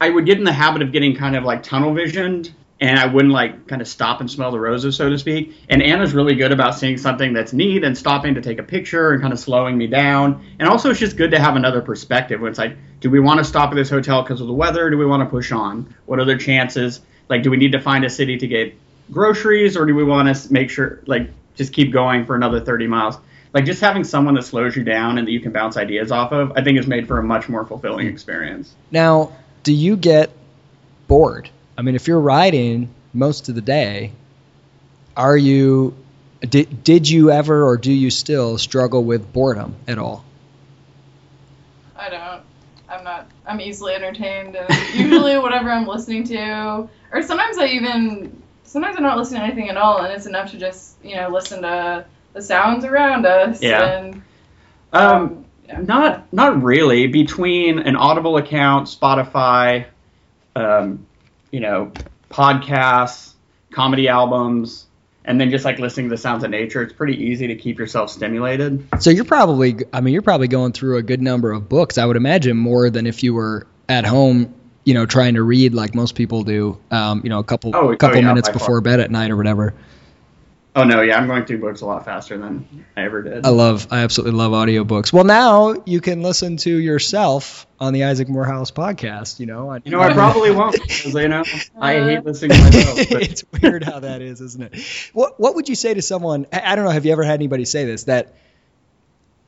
[0.00, 3.06] I would get in the habit of getting kind of like tunnel visioned and I
[3.06, 5.54] wouldn't like kind of stop and smell the roses, so to speak.
[5.68, 9.12] And Anna's really good about seeing something that's neat and stopping to take a picture
[9.12, 10.44] and kind of slowing me down.
[10.58, 13.44] And also, it's just good to have another perspective it's like, do we want to
[13.44, 14.90] stop at this hotel because of the weather?
[14.90, 15.94] Do we want to push on?
[16.06, 17.00] What are their chances?
[17.28, 18.74] Like, do we need to find a city to get
[19.10, 22.86] groceries or do we want to make sure, like, just keep going for another 30
[22.86, 23.16] miles?
[23.52, 26.32] Like, just having someone that slows you down and that you can bounce ideas off
[26.32, 28.74] of, I think is made for a much more fulfilling experience.
[28.90, 30.30] Now, do you get
[31.08, 31.50] bored?
[31.78, 34.12] I mean, if you're riding most of the day,
[35.16, 35.94] are you
[36.40, 40.24] did, did you ever or do you still struggle with boredom at all?
[41.96, 42.42] I don't.
[42.88, 43.26] I'm not.
[43.46, 49.02] I'm easily entertained, and usually whatever I'm listening to, or sometimes I even sometimes I'm
[49.02, 52.04] not listening to anything at all, and it's enough to just you know listen to
[52.32, 53.62] the sounds around us.
[53.62, 53.82] Yeah.
[53.82, 54.22] And,
[54.92, 55.80] Um, yeah.
[55.80, 57.08] Not not really.
[57.08, 59.86] Between an Audible account, Spotify,
[60.54, 61.05] um,
[61.56, 61.90] you know,
[62.30, 63.32] podcasts,
[63.72, 64.84] comedy albums,
[65.24, 67.78] and then just like listening to the sounds of nature, it's pretty easy to keep
[67.78, 68.86] yourself stimulated.
[69.00, 71.96] So you're probably I mean, you're probably going through a good number of books.
[71.96, 74.54] I would imagine more than if you were at home,
[74.84, 76.78] you know, trying to read like most people do.
[76.90, 78.80] Um, you know, a couple Oh, oh, couple yeah, minutes before far.
[78.82, 79.72] bed at night or whatever.
[80.76, 83.46] Oh no, yeah, I'm going through books a lot faster than I ever did.
[83.46, 85.10] I love, I absolutely love audiobooks.
[85.10, 89.40] Well, now you can listen to yourself on the Isaac Morehouse podcast.
[89.40, 91.44] You know, you know, I probably won't because you know
[91.80, 92.96] I uh, hate listening to myself.
[93.08, 93.22] But.
[93.22, 95.10] it's weird how that is, isn't it?
[95.14, 96.46] What What would you say to someone?
[96.52, 96.90] I don't know.
[96.90, 98.34] Have you ever had anybody say this that?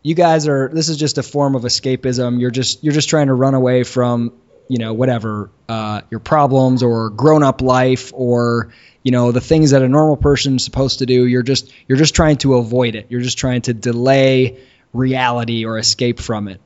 [0.02, 0.70] You guys are.
[0.72, 2.40] This is just a form of escapism.
[2.40, 4.32] You're just you're just trying to run away from
[4.68, 9.70] you know whatever uh, your problems or grown up life or you know the things
[9.70, 12.94] that a normal person is supposed to do you're just you're just trying to avoid
[12.94, 13.06] it.
[13.08, 14.58] You're just trying to delay
[14.92, 16.60] reality or escape from it.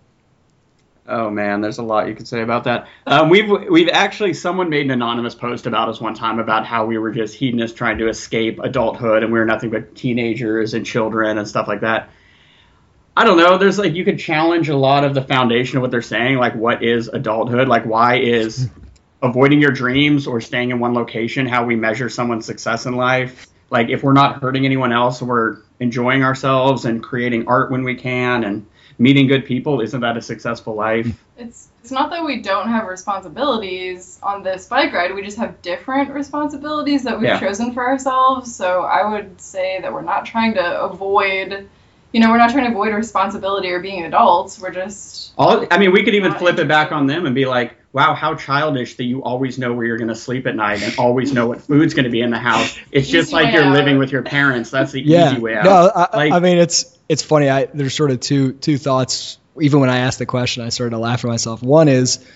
[1.07, 2.89] Oh man there's a lot you could say about that.
[3.07, 6.87] Um, we've we've actually someone made an anonymous post about us one time about how
[6.87, 10.85] we were just hedonists trying to escape adulthood and we were nothing but teenagers and
[10.85, 12.11] children and stuff like that
[13.17, 13.59] I don't know.
[13.59, 16.37] There's like you could challenge a lot of the foundation of what they're saying.
[16.37, 17.69] Like, what is adulthood?
[17.69, 18.69] Like, why is
[19.21, 23.49] avoiding your dreams or staying in one location how we measure someone's success in life?
[23.71, 27.95] Like, if we're not hurting anyone else, we're enjoying ourselves and creating art when we
[27.95, 28.67] can and
[28.99, 29.81] meeting good people.
[29.81, 31.23] Isn't that a successful life?
[31.37, 35.15] It's it's not that we don't have responsibilities on this bike ride.
[35.15, 37.41] We just have different responsibilities that we've yeah.
[37.41, 38.55] chosen for ourselves.
[38.55, 41.69] So I would say that we're not trying to avoid
[42.13, 44.61] you know, we're not trying to avoid responsibility or being adults.
[44.61, 45.33] We're just.
[45.39, 48.15] All, I mean, we could even flip it back on them and be like, wow,
[48.15, 51.33] how childish that you always know where you're going to sleep at night and always
[51.33, 52.79] know what food's going to be in the house.
[52.91, 53.73] It's easy just like you're out.
[53.73, 54.71] living with your parents.
[54.71, 55.33] That's the yeah.
[55.33, 55.65] easy way out.
[55.65, 57.49] No, I, like, I mean, it's it's funny.
[57.49, 59.39] I, there's sort of two two thoughts.
[59.61, 61.63] Even when I asked the question, I started to laugh at myself.
[61.63, 62.27] One is,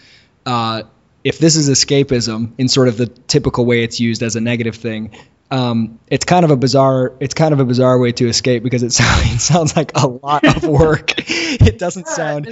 [0.44, 0.82] uh,
[1.24, 4.76] if this is escapism in sort of the typical way it's used as a negative
[4.76, 5.16] thing,
[5.50, 8.82] um, it's kind of a bizarre it's kind of a bizarre way to escape because
[8.82, 11.14] it, sounds, it sounds like a lot of work.
[11.16, 12.48] it doesn't sound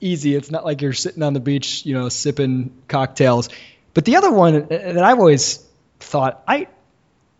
[0.00, 0.34] easy.
[0.34, 3.48] It's not like you're sitting on the beach, you know, sipping cocktails.
[3.92, 5.64] But the other one that I've always
[5.98, 6.68] thought I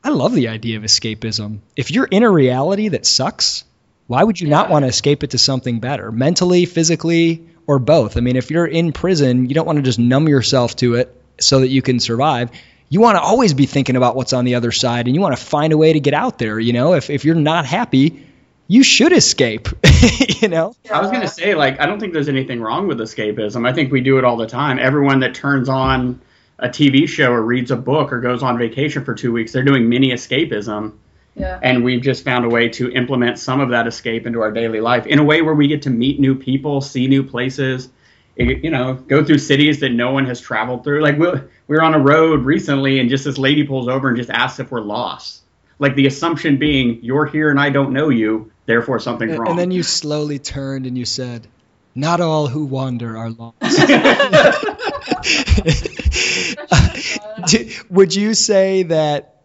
[0.02, 1.60] I love the idea of escapism.
[1.76, 3.64] If you're in a reality that sucks,
[4.06, 4.56] why would you yeah.
[4.56, 8.16] not want to escape it to something better, mentally, physically, or both?
[8.16, 11.14] I mean, if you're in prison, you don't want to just numb yourself to it
[11.38, 12.50] so that you can survive
[12.90, 15.36] you want to always be thinking about what's on the other side and you want
[15.36, 16.58] to find a way to get out there.
[16.58, 18.26] You know, if, if you're not happy,
[18.66, 19.68] you should escape,
[20.40, 20.74] you know?
[20.92, 23.66] I was going to say, like, I don't think there's anything wrong with escapism.
[23.66, 24.80] I think we do it all the time.
[24.80, 26.20] Everyone that turns on
[26.58, 29.64] a TV show or reads a book or goes on vacation for two weeks, they're
[29.64, 30.94] doing mini escapism.
[31.36, 31.60] Yeah.
[31.62, 34.80] And we've just found a way to implement some of that escape into our daily
[34.80, 37.88] life in a way where we get to meet new people, see new places,
[38.36, 41.02] you know, go through cities that no one has traveled through.
[41.02, 41.30] Like we
[41.66, 44.60] we were on a road recently, and just this lady pulls over and just asks
[44.60, 45.42] if we're lost.
[45.78, 49.48] Like the assumption being, you're here and I don't know you, therefore something's wrong.
[49.48, 51.46] And then you slowly turned and you said,
[51.94, 53.56] "Not all who wander are lost."
[57.90, 59.42] would you say that?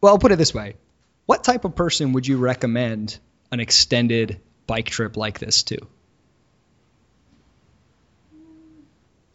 [0.00, 0.74] Well, I'll put it this way:
[1.26, 3.18] What type of person would you recommend
[3.50, 5.78] an extended bike trip like this to?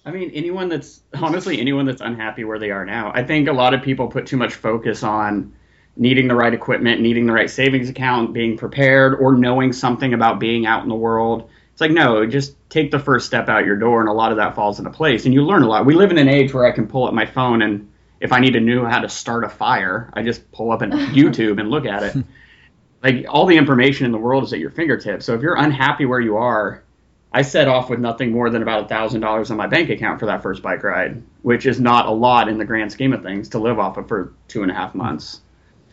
[0.07, 3.11] I mean, anyone that's honestly anyone that's unhappy where they are now.
[3.13, 5.53] I think a lot of people put too much focus on
[5.97, 10.39] needing the right equipment, needing the right savings account, being prepared, or knowing something about
[10.39, 11.49] being out in the world.
[11.73, 14.37] It's like, no, just take the first step out your door, and a lot of
[14.37, 15.25] that falls into place.
[15.25, 15.85] And you learn a lot.
[15.85, 17.91] We live in an age where I can pull up my phone, and
[18.21, 20.91] if I need to know how to start a fire, I just pull up on
[20.91, 22.23] YouTube and look at it.
[23.03, 25.25] like, all the information in the world is at your fingertips.
[25.25, 26.83] So if you're unhappy where you are,
[27.31, 30.19] I set off with nothing more than about a thousand dollars on my bank account
[30.19, 33.21] for that first bike ride, which is not a lot in the grand scheme of
[33.21, 35.41] things to live off of for two and a half months.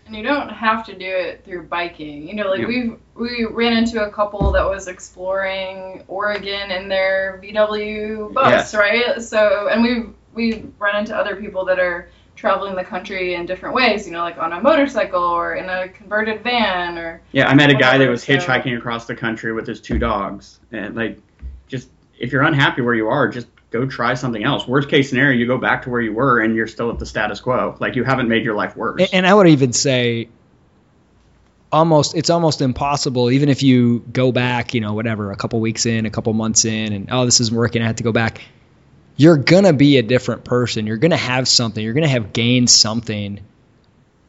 [0.07, 2.29] And you don't have to do it through biking.
[2.29, 7.41] You know, like we we ran into a couple that was exploring Oregon in their
[7.43, 8.81] VW bus, yeah.
[8.81, 9.23] right?
[9.23, 10.05] So, and we
[10.35, 14.21] we run into other people that are traveling the country in different ways, you know,
[14.21, 17.99] like on a motorcycle or in a converted van or Yeah, I met a guy
[17.99, 21.19] that was hitchhiking across the country with his two dogs and like
[22.19, 24.69] if you're unhappy where you are, just go try something else.
[24.69, 27.07] Worst case scenario, you go back to where you were and you're still at the
[27.07, 27.77] status quo.
[27.81, 29.11] Like you haven't made your life worse.
[29.13, 30.29] And, I would even say
[31.73, 35.87] almost it's almost impossible even if you go back, you know, whatever, a couple weeks
[35.87, 38.43] in, a couple months in and oh, this isn't working, I have to go back.
[39.17, 40.87] You're going to be a different person.
[40.87, 41.83] You're going to have something.
[41.83, 43.41] You're going to have gained something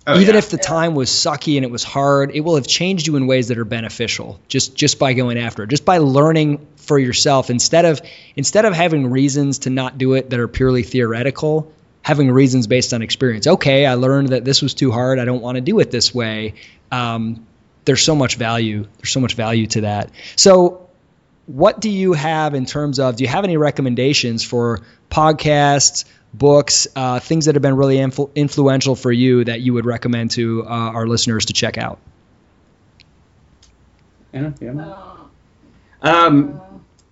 [0.08, 0.39] Oh, Even yeah.
[0.39, 3.26] if the time was sucky and it was hard, it will have changed you in
[3.26, 7.49] ways that are beneficial just just by going after it, just by learning for yourself
[7.49, 8.01] instead of
[8.36, 11.72] instead of having reasons to not do it that are purely theoretical,
[12.03, 13.47] having reasons based on experience.
[13.47, 15.18] Okay, I learned that this was too hard.
[15.18, 16.53] I don't want to do it this way.
[16.91, 17.47] Um,
[17.86, 18.88] there's so much value.
[18.97, 20.12] There's so much value to that.
[20.36, 20.88] So,
[21.47, 23.16] what do you have in terms of?
[23.16, 26.06] Do you have any recommendations for podcasts?
[26.38, 30.32] Books, uh, things that have been really influ- influential for you that you would recommend
[30.32, 32.00] to uh, our listeners to check out?
[34.34, 34.70] Yeah, yeah.
[36.02, 36.62] Um,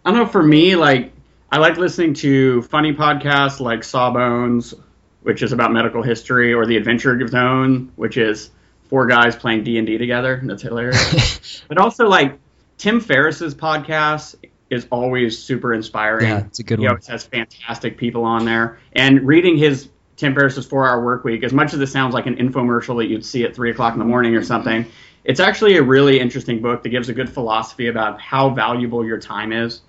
[0.04, 0.26] I don't know.
[0.26, 1.14] For me, like
[1.52, 4.74] I like listening to funny podcasts like Sawbones,
[5.22, 8.52] which is about medical history, or The Adventure Zone, which is
[8.90, 10.42] four guys playing D and D together.
[10.44, 11.64] That's hilarious.
[11.70, 12.40] but also like
[12.78, 14.36] Tim Ferriss's podcast
[14.74, 16.28] is always super inspiring.
[16.28, 16.92] Yeah, it's a good he one.
[16.92, 21.44] always has fantastic people on there, and reading his Tim Ferriss's Four Hour Work Week,
[21.44, 24.00] as much as it sounds like an infomercial that you'd see at three o'clock in
[24.00, 24.86] the morning or something,
[25.24, 29.18] it's actually a really interesting book that gives a good philosophy about how valuable your
[29.20, 29.82] time is,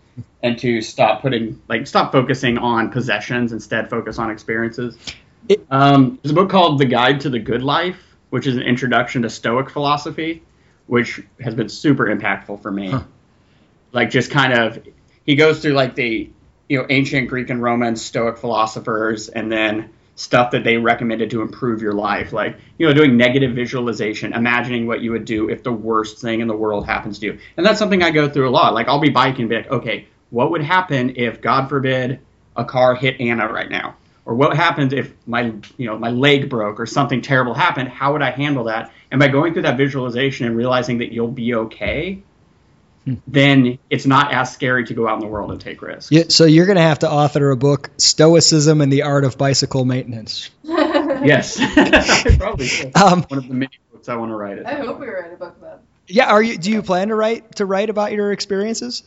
[0.43, 4.97] and to stop putting like stop focusing on possessions, instead focus on experiences.
[5.49, 8.63] It- um, there's a book called The Guide to the Good Life, which is an
[8.63, 10.43] introduction to Stoic philosophy,
[10.87, 12.91] which has been super impactful for me.
[12.91, 13.03] Huh.
[13.95, 14.79] Like just kind of
[15.25, 16.31] he goes through like the
[16.69, 21.43] you know ancient Greek and Roman Stoic philosophers, and then stuff that they recommended to
[21.43, 25.63] improve your life, like you know doing negative visualization, imagining what you would do if
[25.63, 28.49] the worst thing in the world happens to you, and that's something I go through
[28.49, 28.75] a lot.
[28.75, 32.21] Like I'll be biking, and be like, okay, what would happen if God forbid
[32.57, 33.97] a car hit Anna right now?
[34.27, 37.89] Or what happens if my you know my leg broke or something terrible happened?
[37.91, 38.93] How would I handle that?
[39.11, 42.23] And by going through that visualization and realizing that you'll be okay,
[43.27, 46.11] then it's not as scary to go out in the world and take risks.
[46.11, 49.37] Yeah, so you're going to have to author a book, Stoicism and the Art of
[49.39, 50.51] Bicycle Maintenance.
[51.25, 52.69] Yes, I probably.
[52.95, 54.59] Um, One of the many books I want to write.
[54.59, 55.81] Is I hope we write a book about.
[56.07, 56.59] yeah, are you?
[56.59, 59.03] Do you plan to write to write about your experiences?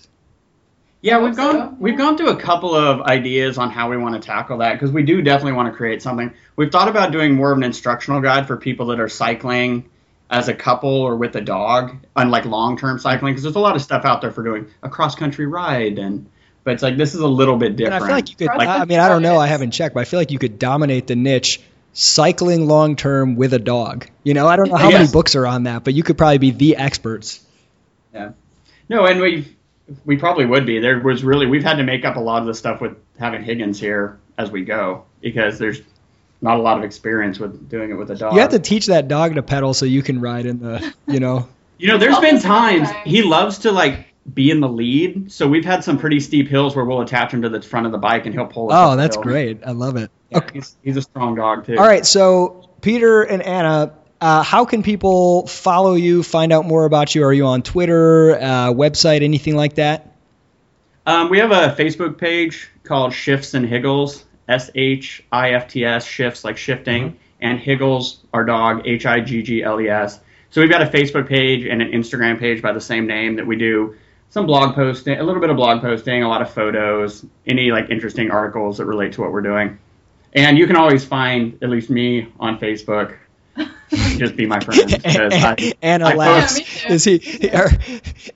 [1.01, 1.75] Yeah, we've gone so.
[1.79, 4.91] we've gone through a couple of ideas on how we want to tackle that because
[4.91, 6.33] we do definitely want to create something.
[6.55, 9.87] We've thought about doing more of an instructional guide for people that are cycling
[10.29, 13.75] as a couple or with a dog, unlike long term cycling, because there's a lot
[13.75, 16.29] of stuff out there for doing a cross country ride and.
[16.63, 18.03] But it's like this is a little bit And different.
[18.03, 18.47] I feel like you could.
[18.47, 19.37] Like- I mean, I don't know.
[19.37, 21.61] I haven't checked, but I feel like you could dominate the niche
[21.93, 24.07] cycling long term with a dog.
[24.23, 26.37] You know, I don't know how many books are on that, but you could probably
[26.39, 27.43] be the experts.
[28.13, 28.31] Yeah.
[28.89, 29.55] No, and we
[30.05, 30.79] we probably would be.
[30.79, 33.43] There was really we've had to make up a lot of the stuff with having
[33.43, 35.81] Higgles here as we go because there's
[36.41, 38.33] not a lot of experience with doing it with a dog.
[38.33, 40.93] You have to teach that dog to pedal so you can ride in the.
[41.07, 41.49] You know.
[41.79, 45.31] You know, there's been times he loves to like be in the lead.
[45.31, 47.91] So we've had some pretty steep hills where we'll attach him to the front of
[47.91, 48.75] the bike and he'll pull us.
[48.75, 49.21] Oh, that's hill.
[49.21, 49.59] great.
[49.63, 50.09] I love it.
[50.31, 50.55] Yeah, Okay.
[50.55, 51.77] he's, he's a strong dog too.
[51.77, 56.85] All right, so Peter and Anna, uh, how can people follow you, find out more
[56.85, 57.23] about you?
[57.23, 60.15] Are you on Twitter, uh, website, anything like that?
[61.05, 64.23] Um, we have a Facebook page called Shifts and Higgles.
[64.47, 67.17] S H I F T S shifts like shifting, Mm-hmm.
[67.41, 70.19] and Higgles our dog H I G G L E S.
[70.49, 73.45] So we've got a Facebook page and an Instagram page by the same name that
[73.45, 73.95] we do
[74.29, 77.89] some blog posting, a little bit of blog posting, a lot of photos, any like
[77.89, 79.77] interesting articles that relate to what we're doing.
[80.33, 83.17] And you can always find at least me on Facebook.
[84.17, 84.85] Just be my friend.
[85.03, 86.83] because I- Anna I laughs.
[86.83, 86.93] Yeah.
[86.93, 87.49] Is he?
[87.51, 87.69] Are,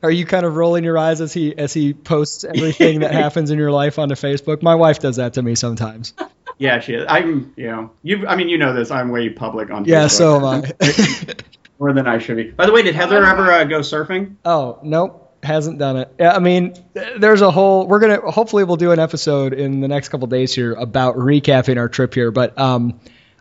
[0.03, 3.51] are you kind of rolling your eyes as he as he posts everything that happens
[3.51, 4.61] in your life onto Facebook?
[4.61, 6.13] My wife does that to me sometimes.
[6.57, 7.07] Yeah, she is.
[7.09, 8.27] I'm, you know, you.
[8.27, 8.91] I mean, you know this.
[8.91, 9.85] I'm way public on.
[9.85, 10.11] Yeah, Facebook.
[10.11, 11.35] so am I.
[11.79, 12.51] More than I should be.
[12.51, 14.35] By the way, did Heather ever uh, go surfing?
[14.45, 16.13] Oh, nope, hasn't done it.
[16.19, 16.75] I mean,
[17.17, 17.87] there's a whole.
[17.87, 21.77] We're gonna hopefully we'll do an episode in the next couple days here about recapping
[21.79, 22.99] our trip here, but um,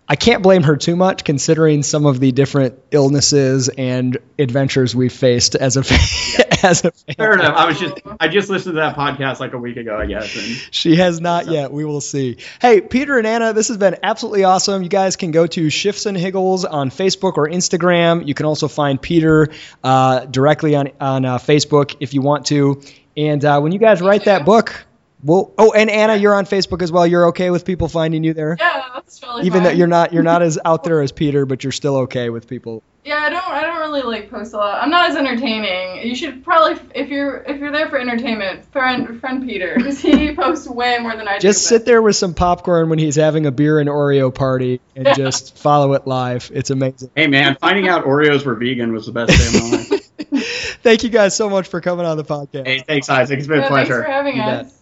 [0.08, 5.12] I can't blame her too much considering some of the different illnesses and adventures we've
[5.12, 5.80] faced as a
[6.64, 7.14] as a family.
[7.16, 7.56] Fair enough.
[7.56, 8.00] I was just.
[8.18, 10.26] I just listened to that podcast like a week ago, I guess.
[10.26, 11.72] She has not yet.
[11.72, 12.38] We will see.
[12.60, 14.82] Hey, Peter and Anna, this has been absolutely awesome.
[14.82, 18.26] You guys can go to Shifts and Higgles on Facebook or Instagram.
[18.26, 19.48] You can also find Peter
[19.84, 22.82] uh, directly on on uh, Facebook if you want to.
[23.16, 24.86] And uh, when you guys write that book,
[25.22, 25.52] we'll.
[25.58, 27.06] Oh, and Anna, you're on Facebook as well.
[27.06, 29.62] You're okay with people finding you there, Yeah, that's totally even fine.
[29.64, 32.46] though you're not you're not as out there as Peter, but you're still okay with
[32.48, 32.82] people.
[33.02, 33.48] Yeah, I don't.
[33.48, 34.82] I don't really like post a lot.
[34.82, 36.06] I'm not as entertaining.
[36.06, 40.34] You should probably, if you're if you're there for entertainment, friend friend Peter, because he
[40.36, 41.48] posts way more than I do.
[41.48, 44.82] Just but- sit there with some popcorn when he's having a beer and Oreo party,
[44.94, 45.14] and Yeah.
[45.14, 46.50] just follow it live.
[46.54, 47.10] It's amazing.
[47.16, 50.06] hey, man, finding out Oreos were vegan was the best day of my life.
[50.82, 52.66] Thank you guys so much for coming on the podcast.
[52.66, 53.38] hey, thanks, Isaac.
[53.38, 54.04] It's been a Yeah, thanks pleasure.
[54.04, 54.72] for having You us.
[54.72, 54.79] bet.